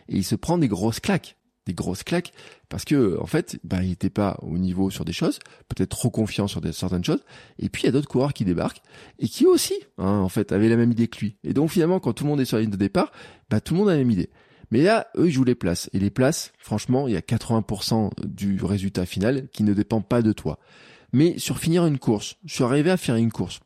Et 0.09 0.17
il 0.17 0.25
se 0.25 0.35
prend 0.35 0.59
des 0.59 0.69
grosses 0.69 1.01
claques, 1.01 1.37
des 1.67 1.75
grosses 1.75 2.03
claques, 2.03 2.33
parce 2.69 2.85
que 2.85 3.19
en 3.21 3.27
fait, 3.27 3.59
bah, 3.65 3.83
il 3.83 3.91
n'était 3.91 4.11
pas 4.11 4.39
au 4.43 4.59
niveau 4.59 4.91
sur 4.91 5.05
des 5.05 5.13
choses, 5.13 5.39
peut-être 5.69 5.91
trop 5.91 6.11
confiant 6.11 6.49
sur 6.49 6.61
certaines 6.73 7.05
choses. 7.05 7.25
Et 7.59 7.69
puis 7.69 7.83
il 7.83 7.87
y 7.87 7.89
a 7.89 7.93
d'autres 7.93 8.09
coureurs 8.09 8.33
qui 8.33 8.45
débarquent 8.45 8.83
et 9.19 9.29
qui 9.29 9.47
aussi, 9.47 9.75
hein, 9.99 10.19
en 10.19 10.29
fait, 10.29 10.53
avaient 10.53 10.69
la 10.69 10.77
même 10.77 10.93
idée 10.93 11.09
que 11.09 11.21
lui. 11.21 11.37
Et 11.45 11.53
donc 11.53 11.71
finalement, 11.71 12.01
quand 12.01 12.13
tout 12.13 12.25
le 12.25 12.31
monde 12.31 12.41
est 12.41 12.45
sur 12.45 12.57
la 12.57 12.63
ligne 12.63 12.71
de 12.71 12.77
départ, 12.77 13.13
bah, 13.51 13.61
tout 13.61 13.75
le 13.75 13.81
monde 13.81 13.89
a 13.89 13.93
la 13.93 13.99
même 13.99 14.11
idée. 14.11 14.31
Mais 14.71 14.83
là, 14.83 15.09
eux, 15.17 15.29
ils 15.29 15.33
jouent 15.33 15.45
les 15.45 15.55
places. 15.55 15.89
Et 15.93 15.99
les 15.99 16.11
places, 16.11 16.53
franchement, 16.59 17.09
il 17.09 17.15
y 17.15 17.17
a 17.17 17.21
80% 17.21 18.11
du 18.27 18.63
résultat 18.63 19.07
final 19.07 19.49
qui 19.49 19.63
ne 19.63 19.73
dépend 19.73 20.03
pas 20.03 20.23
de 20.23 20.33
toi. 20.33 20.59
Mais 21.13 21.39
sur 21.39 21.59
finir 21.59 21.87
une 21.87 21.99
course, 21.99 22.37
sur 22.47 22.67
arriver 22.67 22.91
à 22.91 22.99
faire 22.99 23.17
une 23.17 23.33
course, 23.33 23.61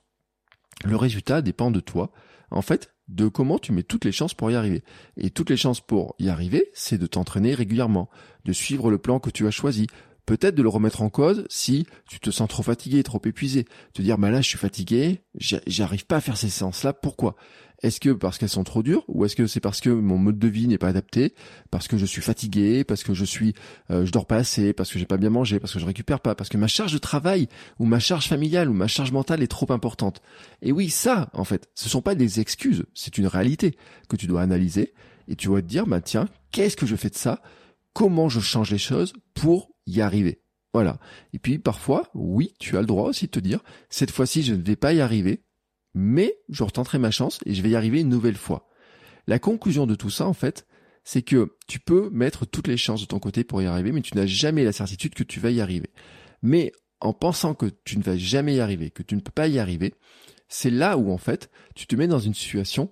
le 0.84 0.96
résultat 0.96 1.42
dépend 1.42 1.70
de 1.70 1.80
toi. 1.80 2.12
En 2.50 2.62
fait, 2.62 2.92
de 3.08 3.28
comment 3.28 3.58
tu 3.58 3.72
mets 3.72 3.82
toutes 3.82 4.04
les 4.04 4.12
chances 4.12 4.34
pour 4.34 4.50
y 4.50 4.54
arriver. 4.54 4.82
Et 5.16 5.30
toutes 5.30 5.50
les 5.50 5.56
chances 5.56 5.80
pour 5.80 6.14
y 6.18 6.28
arriver, 6.28 6.70
c'est 6.74 6.98
de 6.98 7.06
t'entraîner 7.06 7.54
régulièrement, 7.54 8.08
de 8.44 8.52
suivre 8.52 8.90
le 8.90 8.98
plan 8.98 9.20
que 9.20 9.30
tu 9.30 9.46
as 9.46 9.50
choisi, 9.50 9.86
peut-être 10.26 10.54
de 10.54 10.62
le 10.62 10.68
remettre 10.68 11.02
en 11.02 11.10
cause 11.10 11.44
si 11.48 11.86
tu 12.08 12.20
te 12.20 12.30
sens 12.30 12.48
trop 12.48 12.62
fatigué, 12.62 13.02
trop 13.02 13.20
épuisé. 13.24 13.66
Te 13.94 14.02
dire, 14.02 14.18
bah 14.18 14.30
là, 14.30 14.40
je 14.40 14.48
suis 14.48 14.58
fatigué, 14.58 15.22
j'arrive 15.34 16.06
pas 16.06 16.16
à 16.16 16.20
faire 16.20 16.36
ces 16.36 16.48
séances-là, 16.48 16.92
pourquoi? 16.92 17.36
Est-ce 17.82 17.98
que 17.98 18.10
parce 18.10 18.38
qu'elles 18.38 18.48
sont 18.48 18.62
trop 18.62 18.84
dures 18.84 19.04
ou 19.08 19.24
est-ce 19.24 19.34
que 19.34 19.48
c'est 19.48 19.58
parce 19.58 19.80
que 19.80 19.90
mon 19.90 20.16
mode 20.16 20.38
de 20.38 20.46
vie 20.46 20.68
n'est 20.68 20.78
pas 20.78 20.88
adapté, 20.88 21.34
parce 21.70 21.88
que 21.88 21.96
je 21.96 22.06
suis 22.06 22.22
fatigué, 22.22 22.84
parce 22.84 23.02
que 23.02 23.12
je 23.12 23.24
suis 23.24 23.54
euh, 23.90 24.06
je 24.06 24.12
dors 24.12 24.26
pas 24.26 24.36
assez, 24.36 24.72
parce 24.72 24.92
que 24.92 25.00
j'ai 25.00 25.04
pas 25.04 25.16
bien 25.16 25.30
mangé, 25.30 25.58
parce 25.58 25.72
que 25.72 25.80
je 25.80 25.84
récupère 25.84 26.20
pas, 26.20 26.36
parce 26.36 26.48
que 26.48 26.56
ma 26.56 26.68
charge 26.68 26.92
de 26.92 26.98
travail 26.98 27.48
ou 27.80 27.84
ma 27.84 27.98
charge 27.98 28.28
familiale 28.28 28.68
ou 28.68 28.72
ma 28.72 28.86
charge 28.86 29.10
mentale 29.10 29.42
est 29.42 29.48
trop 29.48 29.72
importante? 29.72 30.22
Et 30.62 30.70
oui, 30.70 30.90
ça 30.90 31.28
en 31.32 31.42
fait, 31.42 31.70
ce 31.74 31.88
sont 31.88 32.02
pas 32.02 32.14
des 32.14 32.38
excuses, 32.38 32.84
c'est 32.94 33.18
une 33.18 33.26
réalité 33.26 33.76
que 34.08 34.14
tu 34.14 34.28
dois 34.28 34.42
analyser 34.42 34.94
et 35.26 35.34
tu 35.34 35.48
dois 35.48 35.60
te 35.60 35.66
dire 35.66 35.86
bah 35.86 36.00
tiens, 36.00 36.28
qu'est-ce 36.52 36.76
que 36.76 36.86
je 36.86 36.94
fais 36.94 37.10
de 37.10 37.16
ça? 37.16 37.42
Comment 37.94 38.28
je 38.28 38.38
change 38.38 38.70
les 38.70 38.78
choses 38.78 39.12
pour 39.34 39.71
y 39.86 40.00
arriver 40.00 40.42
voilà. 40.72 40.98
Et 41.32 41.38
puis 41.38 41.58
parfois, 41.58 42.08
oui, 42.14 42.54
tu 42.58 42.76
as 42.76 42.80
le 42.80 42.86
droit 42.86 43.08
aussi 43.08 43.26
de 43.26 43.30
te 43.30 43.40
dire, 43.40 43.60
cette 43.90 44.10
fois-ci, 44.10 44.42
je 44.42 44.54
ne 44.54 44.62
vais 44.62 44.76
pas 44.76 44.92
y 44.92 45.00
arriver, 45.00 45.44
mais 45.94 46.34
je 46.48 46.64
retenterai 46.64 46.98
ma 46.98 47.10
chance 47.10 47.38
et 47.44 47.54
je 47.54 47.62
vais 47.62 47.70
y 47.70 47.76
arriver 47.76 48.00
une 48.00 48.08
nouvelle 48.08 48.36
fois. 48.36 48.68
La 49.26 49.38
conclusion 49.38 49.86
de 49.86 49.94
tout 49.94 50.10
ça, 50.10 50.26
en 50.26 50.32
fait, 50.32 50.66
c'est 51.04 51.22
que 51.22 51.56
tu 51.66 51.78
peux 51.78 52.08
mettre 52.10 52.46
toutes 52.46 52.68
les 52.68 52.76
chances 52.76 53.02
de 53.02 53.06
ton 53.06 53.18
côté 53.18 53.44
pour 53.44 53.60
y 53.60 53.66
arriver, 53.66 53.92
mais 53.92 54.00
tu 54.00 54.16
n'as 54.16 54.26
jamais 54.26 54.64
la 54.64 54.72
certitude 54.72 55.14
que 55.14 55.24
tu 55.24 55.40
vas 55.40 55.50
y 55.50 55.60
arriver. 55.60 55.90
Mais 56.42 56.72
en 57.00 57.12
pensant 57.12 57.54
que 57.54 57.66
tu 57.84 57.98
ne 57.98 58.02
vas 58.02 58.16
jamais 58.16 58.54
y 58.54 58.60
arriver, 58.60 58.90
que 58.90 59.02
tu 59.02 59.14
ne 59.14 59.20
peux 59.20 59.32
pas 59.32 59.48
y 59.48 59.58
arriver, 59.58 59.94
c'est 60.48 60.70
là 60.70 60.96
où, 60.96 61.12
en 61.12 61.18
fait, 61.18 61.50
tu 61.74 61.86
te 61.86 61.96
mets 61.96 62.06
dans 62.06 62.18
une 62.18 62.34
situation 62.34 62.90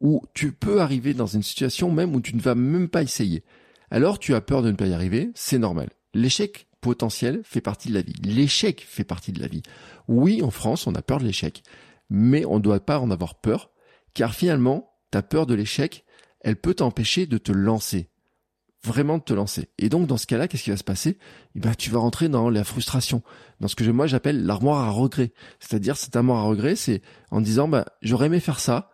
où 0.00 0.22
tu 0.34 0.52
peux 0.52 0.80
arriver 0.80 1.14
dans 1.14 1.26
une 1.26 1.42
situation 1.42 1.90
même 1.90 2.14
où 2.14 2.20
tu 2.20 2.36
ne 2.36 2.40
vas 2.40 2.54
même 2.54 2.88
pas 2.88 3.02
essayer. 3.02 3.42
Alors 3.90 4.18
tu 4.18 4.34
as 4.34 4.40
peur 4.42 4.62
de 4.62 4.70
ne 4.70 4.76
pas 4.76 4.86
y 4.86 4.92
arriver, 4.92 5.30
c'est 5.34 5.58
normal. 5.58 5.88
L'échec 6.16 6.68
potentiel 6.80 7.40
fait 7.44 7.60
partie 7.60 7.88
de 7.88 7.94
la 7.94 8.02
vie. 8.02 8.14
L'échec 8.22 8.84
fait 8.86 9.04
partie 9.04 9.32
de 9.32 9.40
la 9.40 9.48
vie. 9.48 9.62
Oui, 10.08 10.42
en 10.42 10.50
France, 10.50 10.86
on 10.86 10.94
a 10.94 11.02
peur 11.02 11.18
de 11.18 11.24
l'échec 11.24 11.62
mais 12.10 12.44
on 12.44 12.56
ne 12.56 12.62
doit 12.62 12.80
pas 12.80 13.00
en 13.00 13.10
avoir 13.10 13.36
peur, 13.36 13.70
car 14.14 14.34
finalement, 14.34 14.94
ta 15.10 15.22
peur 15.22 15.46
de 15.46 15.54
l'échec, 15.54 16.04
elle 16.40 16.56
peut 16.56 16.74
t'empêcher 16.74 17.26
de 17.26 17.38
te 17.38 17.52
lancer, 17.52 18.10
vraiment 18.84 19.18
de 19.18 19.22
te 19.22 19.32
lancer. 19.32 19.68
Et 19.78 19.88
donc 19.88 20.06
dans 20.06 20.16
ce 20.16 20.26
cas-là, 20.26 20.48
qu'est-ce 20.48 20.64
qui 20.64 20.70
va 20.70 20.76
se 20.76 20.84
passer? 20.84 21.18
Eh 21.54 21.60
ben, 21.60 21.74
tu 21.74 21.90
vas 21.90 21.98
rentrer 21.98 22.28
dans 22.28 22.48
la 22.50 22.64
frustration, 22.64 23.22
dans 23.60 23.68
ce 23.68 23.76
que 23.76 23.84
moi 23.84 24.06
j'appelle 24.06 24.44
l'armoire 24.44 24.84
à 24.84 24.90
regret. 24.90 25.32
C'est-à-dire 25.58 25.96
cette 25.96 26.16
armoire 26.16 26.38
à 26.38 26.48
regret, 26.48 26.76
c'est 26.76 27.02
en 27.30 27.40
disant 27.40 27.68
bah 27.68 27.86
j'aurais 28.02 28.26
aimé 28.26 28.40
faire 28.40 28.60
ça, 28.60 28.90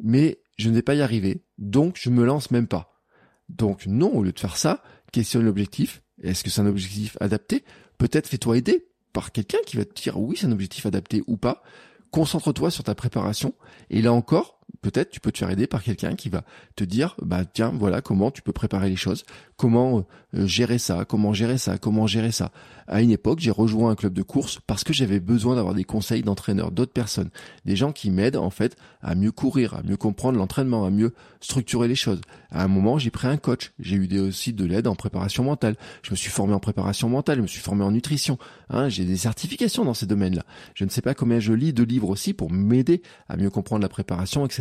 mais 0.00 0.40
je 0.56 0.70
n'ai 0.70 0.82
pas 0.82 0.94
y 0.94 1.02
arrivé, 1.02 1.44
donc 1.58 1.98
je 2.00 2.10
me 2.10 2.24
lance 2.24 2.50
même 2.50 2.66
pas. 2.66 3.00
Donc 3.48 3.86
non, 3.86 4.12
au 4.14 4.22
lieu 4.22 4.32
de 4.32 4.40
faire 4.40 4.56
ça, 4.56 4.82
questionne 5.12 5.44
l'objectif. 5.44 6.02
Est-ce 6.22 6.44
que 6.44 6.50
c'est 6.50 6.60
un 6.60 6.66
objectif 6.66 7.16
adapté? 7.20 7.64
Peut-être 7.98 8.28
fais-toi 8.28 8.58
aider 8.58 8.86
par 9.12 9.32
quelqu'un 9.32 9.58
qui 9.66 9.76
va 9.76 9.84
te 9.84 10.00
dire 10.00 10.18
oui 10.18 10.36
c'est 10.38 10.46
un 10.46 10.52
objectif 10.52 10.86
adapté 10.86 11.22
ou 11.26 11.36
pas. 11.36 11.62
Concentre-toi 12.10 12.70
sur 12.70 12.84
ta 12.84 12.94
préparation. 12.94 13.54
Et 13.90 14.00
là 14.00 14.12
encore, 14.12 14.57
peut-être 14.80 15.10
tu 15.10 15.20
peux 15.20 15.32
te 15.32 15.38
faire 15.38 15.50
aider 15.50 15.66
par 15.66 15.82
quelqu'un 15.82 16.14
qui 16.14 16.28
va 16.28 16.44
te 16.76 16.84
dire, 16.84 17.16
bah 17.22 17.44
tiens, 17.44 17.72
voilà 17.76 18.00
comment 18.00 18.30
tu 18.30 18.42
peux 18.42 18.52
préparer 18.52 18.88
les 18.88 18.96
choses, 18.96 19.24
comment 19.56 20.06
euh, 20.34 20.46
gérer 20.46 20.78
ça, 20.78 21.04
comment 21.04 21.32
gérer 21.32 21.58
ça, 21.58 21.78
comment 21.78 22.06
gérer 22.06 22.32
ça. 22.32 22.52
À 22.86 23.02
une 23.02 23.10
époque, 23.10 23.40
j'ai 23.40 23.50
rejoint 23.50 23.90
un 23.90 23.94
club 23.94 24.14
de 24.14 24.22
course 24.22 24.60
parce 24.66 24.84
que 24.84 24.92
j'avais 24.92 25.20
besoin 25.20 25.56
d'avoir 25.56 25.74
des 25.74 25.84
conseils 25.84 26.22
d'entraîneurs, 26.22 26.70
d'autres 26.70 26.92
personnes, 26.92 27.30
des 27.64 27.76
gens 27.76 27.92
qui 27.92 28.10
m'aident 28.10 28.36
en 28.36 28.50
fait 28.50 28.76
à 29.02 29.14
mieux 29.14 29.32
courir, 29.32 29.74
à 29.74 29.82
mieux 29.82 29.96
comprendre 29.96 30.38
l'entraînement, 30.38 30.84
à 30.84 30.90
mieux 30.90 31.12
structurer 31.40 31.88
les 31.88 31.94
choses. 31.94 32.20
À 32.50 32.64
un 32.64 32.68
moment, 32.68 32.98
j'ai 32.98 33.10
pris 33.10 33.28
un 33.28 33.36
coach, 33.36 33.72
j'ai 33.78 33.96
eu 33.96 34.20
aussi 34.20 34.52
de 34.52 34.64
l'aide 34.64 34.86
en 34.86 34.94
préparation 34.94 35.44
mentale. 35.44 35.76
Je 36.02 36.12
me 36.12 36.16
suis 36.16 36.30
formé 36.30 36.54
en 36.54 36.60
préparation 36.60 37.08
mentale, 37.08 37.36
je 37.36 37.42
me 37.42 37.46
suis 37.46 37.60
formé 37.60 37.84
en 37.84 37.90
nutrition. 37.90 38.38
Hein, 38.70 38.88
j'ai 38.88 39.04
des 39.04 39.16
certifications 39.16 39.84
dans 39.84 39.94
ces 39.94 40.06
domaines-là. 40.06 40.44
Je 40.74 40.84
ne 40.84 40.90
sais 40.90 41.02
pas 41.02 41.14
combien 41.14 41.40
je 41.40 41.52
lis 41.52 41.72
de 41.72 41.82
livres 41.82 42.08
aussi 42.08 42.32
pour 42.32 42.50
m'aider 42.50 43.02
à 43.28 43.36
mieux 43.36 43.50
comprendre 43.50 43.82
la 43.82 43.88
préparation, 43.88 44.46
etc 44.46 44.57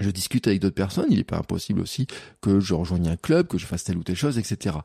je 0.00 0.10
discute 0.10 0.46
avec 0.46 0.60
d'autres 0.60 0.74
personnes, 0.74 1.06
il 1.10 1.18
n'est 1.18 1.24
pas 1.24 1.38
impossible 1.38 1.80
aussi 1.80 2.06
que 2.40 2.60
je 2.60 2.74
rejoigne 2.74 3.08
un 3.08 3.16
club, 3.16 3.46
que 3.46 3.58
je 3.58 3.66
fasse 3.66 3.84
telle 3.84 3.98
ou 3.98 4.04
telle 4.04 4.16
chose, 4.16 4.38
etc. 4.38 4.76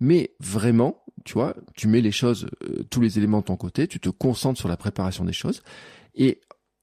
Mais 0.00 0.34
vraiment, 0.40 1.04
tu 1.24 1.34
vois, 1.34 1.54
tu 1.74 1.88
mets 1.88 2.00
les 2.00 2.12
choses, 2.12 2.48
euh, 2.64 2.82
tous 2.90 3.00
les 3.00 3.18
éléments 3.18 3.40
de 3.40 3.44
ton 3.44 3.56
côté, 3.56 3.86
tu 3.86 4.00
te 4.00 4.08
concentres 4.08 4.58
sur 4.58 4.68
la 4.68 4.76
préparation 4.76 5.24
des 5.24 5.32
choses. 5.32 5.62
Et 6.14 6.40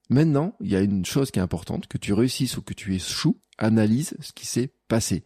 maintenant, 0.08 0.54
il 0.60 0.70
y 0.70 0.76
a 0.76 0.80
une 0.80 1.04
chose 1.04 1.30
qui 1.30 1.38
est 1.38 1.42
importante, 1.42 1.86
que 1.86 1.98
tu 1.98 2.12
réussisses 2.12 2.56
ou 2.56 2.62
que 2.62 2.74
tu 2.74 2.94
échoues, 2.94 3.38
analyse 3.58 4.16
ce 4.20 4.32
qui 4.32 4.46
s'est 4.46 4.72
passé. 4.88 5.24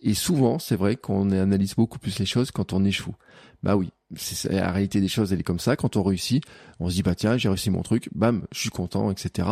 Et 0.00 0.14
souvent, 0.14 0.58
c'est 0.58 0.76
vrai 0.76 0.96
qu'on 0.96 1.30
analyse 1.30 1.74
beaucoup 1.74 1.98
plus 1.98 2.18
les 2.18 2.26
choses 2.26 2.50
quand 2.50 2.72
on 2.72 2.84
échoue. 2.84 3.14
Bah 3.62 3.76
oui, 3.76 3.90
c'est 4.16 4.52
la 4.52 4.70
réalité 4.70 5.00
des 5.00 5.08
choses, 5.08 5.32
elle 5.32 5.40
est 5.40 5.44
comme 5.44 5.60
ça. 5.60 5.76
Quand 5.76 5.96
on 5.96 6.02
réussit, 6.02 6.44
on 6.80 6.90
se 6.90 6.94
dit 6.94 7.02
bah 7.02 7.14
tiens, 7.14 7.38
j'ai 7.38 7.48
réussi 7.48 7.70
mon 7.70 7.82
truc, 7.82 8.10
bam, 8.14 8.46
je 8.52 8.58
suis 8.58 8.70
content, 8.70 9.10
etc. 9.10 9.48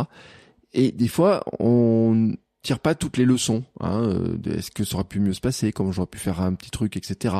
Et 0.73 0.91
des 0.91 1.07
fois, 1.07 1.43
on 1.59 2.35
tire 2.63 2.79
pas 2.79 2.95
toutes 2.95 3.17
les 3.17 3.25
leçons. 3.25 3.63
Hein, 3.79 4.03
euh, 4.03 4.37
Est-ce 4.57 4.71
que 4.71 4.83
ça 4.83 4.95
aurait 4.95 5.03
pu 5.03 5.19
mieux 5.19 5.33
se 5.33 5.41
passer 5.41 5.71
Comment 5.71 5.91
j'aurais 5.91 6.07
pu 6.07 6.17
faire 6.17 6.41
un 6.41 6.53
petit 6.55 6.71
truc, 6.71 6.97
etc. 6.97 7.35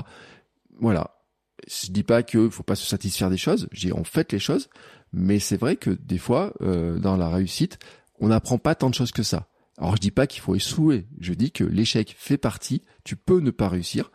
Voilà. 0.80 1.20
Je 1.68 1.92
dis 1.92 2.04
pas 2.04 2.24
qu'il 2.24 2.52
faut 2.52 2.64
pas 2.64 2.76
se 2.76 2.86
satisfaire 2.86 3.30
des 3.30 3.38
choses. 3.38 3.68
Dis 3.74 3.94
on 3.94 4.04
fait 4.04 4.32
les 4.34 4.40
choses, 4.40 4.70
mais 5.14 5.40
c'est 5.40 5.58
vrai 5.58 5.78
que 5.78 5.92
des 5.92 6.18
fois, 6.18 6.54
euh, 6.62 7.00
dans 7.00 7.16
la 7.16 7.30
réussite, 7.30 7.80
on 8.20 8.28
n'apprend 8.28 8.58
pas 8.58 8.76
tant 8.76 8.90
de 8.90 8.96
choses 8.96 9.12
que 9.12 9.24
ça. 9.24 9.48
Alors 9.78 9.96
je 9.96 10.02
dis 10.02 10.12
pas 10.12 10.28
qu'il 10.28 10.42
faut 10.42 10.56
échouer. 10.56 11.08
Je 11.20 11.34
dis 11.34 11.52
que 11.52 11.64
l'échec 11.64 12.16
fait 12.18 12.38
partie. 12.38 12.82
Tu 13.04 13.16
peux 13.16 13.40
ne 13.40 13.52
pas 13.52 13.70
réussir, 13.70 14.12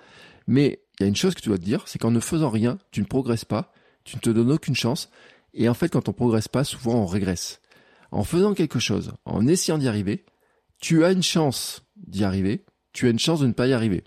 mais 0.47 0.83
il 0.99 1.05
y 1.05 1.07
a 1.07 1.09
une 1.09 1.17
chose 1.17 1.35
que 1.35 1.41
tu 1.41 1.49
dois 1.49 1.59
te 1.59 1.65
dire, 1.65 1.83
c'est 1.87 1.99
qu'en 1.99 2.11
ne 2.11 2.21
faisant 2.21 2.51
rien, 2.51 2.79
tu 2.91 3.01
ne 3.01 3.07
progresses 3.07 3.45
pas, 3.45 3.73
tu 4.05 4.17
ne 4.17 4.21
te 4.21 4.31
donnes 4.31 4.53
aucune 4.53 4.75
chance. 4.75 5.11
Et 5.55 5.69
en 5.69 5.75
fait, 5.75 5.89
quand 5.89 6.09
on 6.09 6.13
progresse 6.13 6.49
pas, 6.49 6.65
souvent 6.65 6.95
on 6.95 7.07
régresse 7.07 7.61
en 8.11 8.25
faisant 8.25 8.55
quelque 8.55 8.79
chose, 8.79 9.13
en 9.25 9.47
essayant 9.47 9.79
d'y 9.79 9.89
arriver, 9.89 10.25
tu 10.81 11.05
as 11.05 11.13
une 11.13 11.23
chance 11.23 11.83
d'y 11.97 12.25
arriver, 12.25 12.65
tu 12.93 13.07
as 13.07 13.11
une 13.11 13.19
chance 13.19 13.41
de 13.41 13.47
ne 13.47 13.53
pas 13.53 13.67
y 13.67 13.73
arriver. 13.73 14.05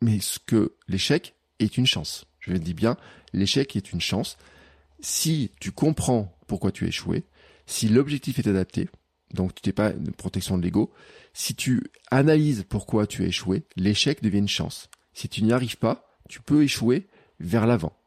Mais 0.00 0.20
ce 0.20 0.38
que 0.38 0.76
l'échec 0.86 1.34
est 1.58 1.76
une 1.76 1.86
chance. 1.86 2.24
Je 2.40 2.52
le 2.52 2.58
dis 2.58 2.74
bien, 2.74 2.96
l'échec 3.32 3.74
est 3.76 3.92
une 3.92 4.00
chance. 4.00 4.36
Si 5.00 5.50
tu 5.60 5.72
comprends 5.72 6.36
pourquoi 6.46 6.72
tu 6.72 6.84
as 6.84 6.88
échoué, 6.88 7.24
si 7.66 7.88
l'objectif 7.88 8.38
est 8.38 8.48
adapté, 8.48 8.88
donc 9.34 9.54
tu 9.54 9.68
n'es 9.68 9.72
pas 9.72 9.90
une 9.90 10.12
protection 10.12 10.56
de 10.56 10.62
l'ego, 10.62 10.92
si 11.34 11.54
tu 11.54 11.82
analyses 12.10 12.64
pourquoi 12.68 13.06
tu 13.06 13.22
as 13.22 13.26
échoué, 13.26 13.64
l'échec 13.76 14.22
devient 14.22 14.38
une 14.38 14.48
chance. 14.48 14.88
Si 15.12 15.28
tu 15.28 15.42
n'y 15.42 15.52
arrives 15.52 15.78
pas, 15.78 16.16
tu 16.28 16.40
peux 16.40 16.62
échouer 16.62 17.08
vers 17.40 17.66
l'avant. 17.66 17.97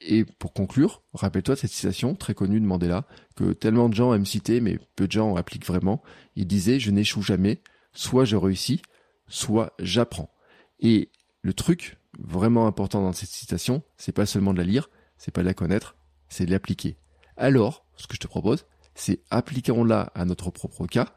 Et 0.00 0.24
pour 0.24 0.52
conclure, 0.52 1.02
rappelle-toi 1.12 1.56
cette 1.56 1.70
citation 1.70 2.14
très 2.14 2.34
connue 2.34 2.60
de 2.60 2.64
Mandela, 2.64 3.06
que 3.36 3.52
tellement 3.52 3.88
de 3.88 3.94
gens 3.94 4.14
aiment 4.14 4.26
citer, 4.26 4.60
mais 4.60 4.78
peu 4.96 5.06
de 5.06 5.12
gens 5.12 5.36
appliquent 5.36 5.66
vraiment. 5.66 6.02
Il 6.36 6.46
disait, 6.46 6.80
je 6.80 6.90
n'échoue 6.90 7.22
jamais, 7.22 7.60
soit 7.92 8.24
je 8.24 8.36
réussis, 8.36 8.80
soit 9.28 9.74
j'apprends. 9.78 10.30
Et 10.80 11.10
le 11.42 11.52
truc 11.52 11.98
vraiment 12.18 12.66
important 12.66 13.02
dans 13.02 13.12
cette 13.12 13.28
citation, 13.28 13.82
c'est 13.96 14.12
pas 14.12 14.26
seulement 14.26 14.52
de 14.52 14.58
la 14.58 14.64
lire, 14.64 14.88
c'est 15.18 15.32
pas 15.32 15.42
de 15.42 15.46
la 15.46 15.54
connaître, 15.54 15.96
c'est 16.28 16.46
de 16.46 16.50
l'appliquer. 16.50 16.96
Alors, 17.36 17.84
ce 17.96 18.06
que 18.06 18.14
je 18.14 18.20
te 18.20 18.26
propose, 18.26 18.64
c'est 18.94 19.20
appliquons-la 19.30 20.12
à 20.14 20.24
notre 20.24 20.50
propre 20.50 20.86
cas. 20.86 21.14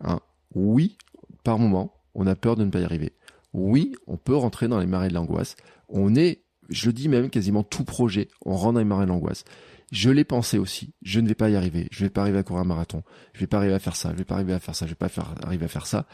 Hein. 0.00 0.20
Oui, 0.54 0.96
par 1.44 1.58
moment, 1.58 1.94
on 2.14 2.26
a 2.26 2.34
peur 2.34 2.56
de 2.56 2.64
ne 2.64 2.70
pas 2.70 2.80
y 2.80 2.84
arriver. 2.84 3.12
Oui, 3.52 3.94
on 4.06 4.16
peut 4.16 4.36
rentrer 4.36 4.68
dans 4.68 4.80
les 4.80 4.86
marais 4.86 5.08
de 5.08 5.14
l'angoisse. 5.14 5.56
On 5.88 6.14
est 6.14 6.41
je 6.68 6.90
dis 6.90 7.08
même 7.08 7.30
quasiment 7.30 7.62
tout 7.62 7.84
projet, 7.84 8.28
on 8.44 8.56
rentre 8.56 8.74
dans 8.74 8.80
les 8.80 8.84
marais 8.84 9.06
l'angoisse. 9.06 9.44
Je 9.90 10.08
l'ai 10.08 10.24
pensé 10.24 10.58
aussi. 10.58 10.94
Je 11.02 11.20
ne 11.20 11.28
vais 11.28 11.34
pas 11.34 11.50
y 11.50 11.56
arriver. 11.56 11.88
Je 11.90 12.04
vais 12.04 12.10
pas 12.10 12.22
arriver 12.22 12.38
à 12.38 12.42
courir 12.42 12.62
un 12.62 12.64
marathon. 12.64 13.02
Je 13.34 13.40
vais 13.40 13.46
pas 13.46 13.58
arriver 13.58 13.74
à 13.74 13.78
faire 13.78 13.94
ça. 13.94 14.10
Je 14.12 14.16
vais 14.16 14.24
pas 14.24 14.36
arriver 14.36 14.54
à 14.54 14.58
faire 14.58 14.74
ça. 14.74 14.86
Je 14.86 14.92
vais 14.92 14.96
pas 14.96 15.10
arriver 15.42 15.66
à 15.66 15.68
faire 15.68 15.86
ça. 15.86 16.06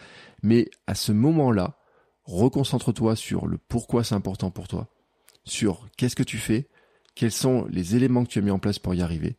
Mais 0.43 0.69
à 0.89 0.97
ce 0.97 1.13
moment-là, 1.13 1.79
reconcentre-toi 2.29 3.17
sur 3.17 3.47
le 3.47 3.57
pourquoi 3.57 4.05
c'est 4.05 4.15
important 4.15 4.51
pour 4.51 4.69
toi, 4.69 4.89
sur 5.45 5.89
qu'est-ce 5.97 6.15
que 6.15 6.23
tu 6.23 6.37
fais, 6.37 6.69
quels 7.15 7.33
sont 7.33 7.67
les 7.71 7.97
éléments 7.97 8.25
que 8.25 8.31
tu 8.31 8.39
as 8.39 8.43
mis 8.43 8.51
en 8.51 8.59
place 8.59 8.79
pour 8.79 8.95
y 8.95 9.01
arriver, 9.01 9.39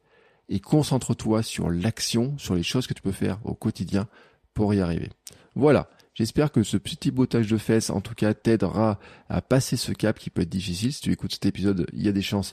et 0.49 0.59
concentre-toi 0.59 1.43
sur 1.43 1.69
l'action, 1.69 2.35
sur 2.39 2.55
les 2.55 2.63
choses 2.63 2.87
que 2.87 2.95
tu 2.95 3.03
peux 3.03 3.11
faire 3.11 3.39
au 3.45 3.53
quotidien 3.53 4.07
pour 4.55 4.73
y 4.73 4.81
arriver. 4.81 5.09
Voilà. 5.55 5.87
J'espère 6.19 6.51
que 6.51 6.63
ce 6.63 6.75
petit 6.75 7.11
bottage 7.11 7.47
de 7.47 7.57
fesses, 7.57 7.89
en 7.89 8.01
tout 8.01 8.13
cas, 8.13 8.33
t'aidera 8.33 8.99
à 9.29 9.41
passer 9.41 9.77
ce 9.77 9.93
cap 9.93 10.19
qui 10.19 10.29
peut 10.29 10.41
être 10.41 10.49
difficile. 10.49 10.91
Si 10.91 10.99
tu 10.99 11.13
écoutes 11.13 11.31
cet 11.31 11.45
épisode, 11.45 11.87
il 11.93 12.03
y 12.03 12.09
a 12.09 12.11
des 12.11 12.21
chances 12.21 12.51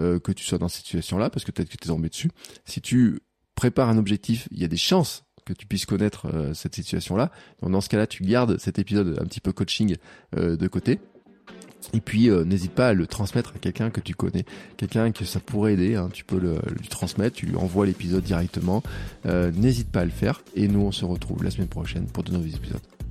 euh, 0.00 0.18
que 0.18 0.32
tu 0.32 0.44
sois 0.44 0.58
dans 0.58 0.66
cette 0.66 0.84
situation-là, 0.84 1.30
parce 1.30 1.44
que 1.44 1.52
peut-être 1.52 1.68
que 1.68 1.76
tu 1.76 1.86
es 1.86 1.92
tombé 1.92 2.08
dessus. 2.08 2.32
Si 2.64 2.80
tu 2.80 3.20
prépares 3.54 3.88
un 3.88 3.98
objectif, 3.98 4.48
il 4.50 4.58
y 4.58 4.64
a 4.64 4.68
des 4.68 4.76
chances 4.76 5.22
que 5.44 5.52
tu 5.52 5.64
puisses 5.64 5.86
connaître 5.86 6.26
euh, 6.26 6.54
cette 6.54 6.74
situation-là. 6.74 7.30
Dans 7.62 7.80
ce 7.80 7.88
cas-là, 7.88 8.08
tu 8.08 8.24
gardes 8.24 8.58
cet 8.58 8.80
épisode 8.80 9.16
un 9.20 9.26
petit 9.26 9.40
peu 9.40 9.52
coaching 9.52 9.94
euh, 10.36 10.56
de 10.56 10.66
côté. 10.66 10.98
Et 11.92 12.00
puis 12.00 12.30
n'hésite 12.30 12.72
pas 12.72 12.88
à 12.88 12.92
le 12.94 13.06
transmettre 13.06 13.52
à 13.54 13.58
quelqu'un 13.58 13.90
que 13.90 14.00
tu 14.00 14.14
connais, 14.14 14.46
quelqu'un 14.78 15.12
que 15.12 15.26
ça 15.26 15.38
pourrait 15.38 15.74
aider. 15.74 15.96
Hein. 15.96 16.08
Tu 16.10 16.24
peux 16.24 16.38
le, 16.38 16.58
lui 16.80 16.88
transmettre, 16.88 17.36
tu 17.36 17.44
lui 17.44 17.56
envoies 17.56 17.84
l'épisode 17.84 18.24
directement. 18.24 18.82
n'hésite 19.26 19.92
pas 19.92 20.00
à 20.00 20.04
le 20.06 20.10
faire. 20.10 20.42
Et 20.56 20.66
nous, 20.66 20.80
on 20.80 20.92
se 20.92 21.04
retrouve 21.04 21.44
la 21.44 21.50
semaine 21.50 21.68
prochaine 21.68 22.06
pour 22.06 22.24
de 22.24 22.32
nouveaux 22.32 22.48
épisodes. 22.48 22.80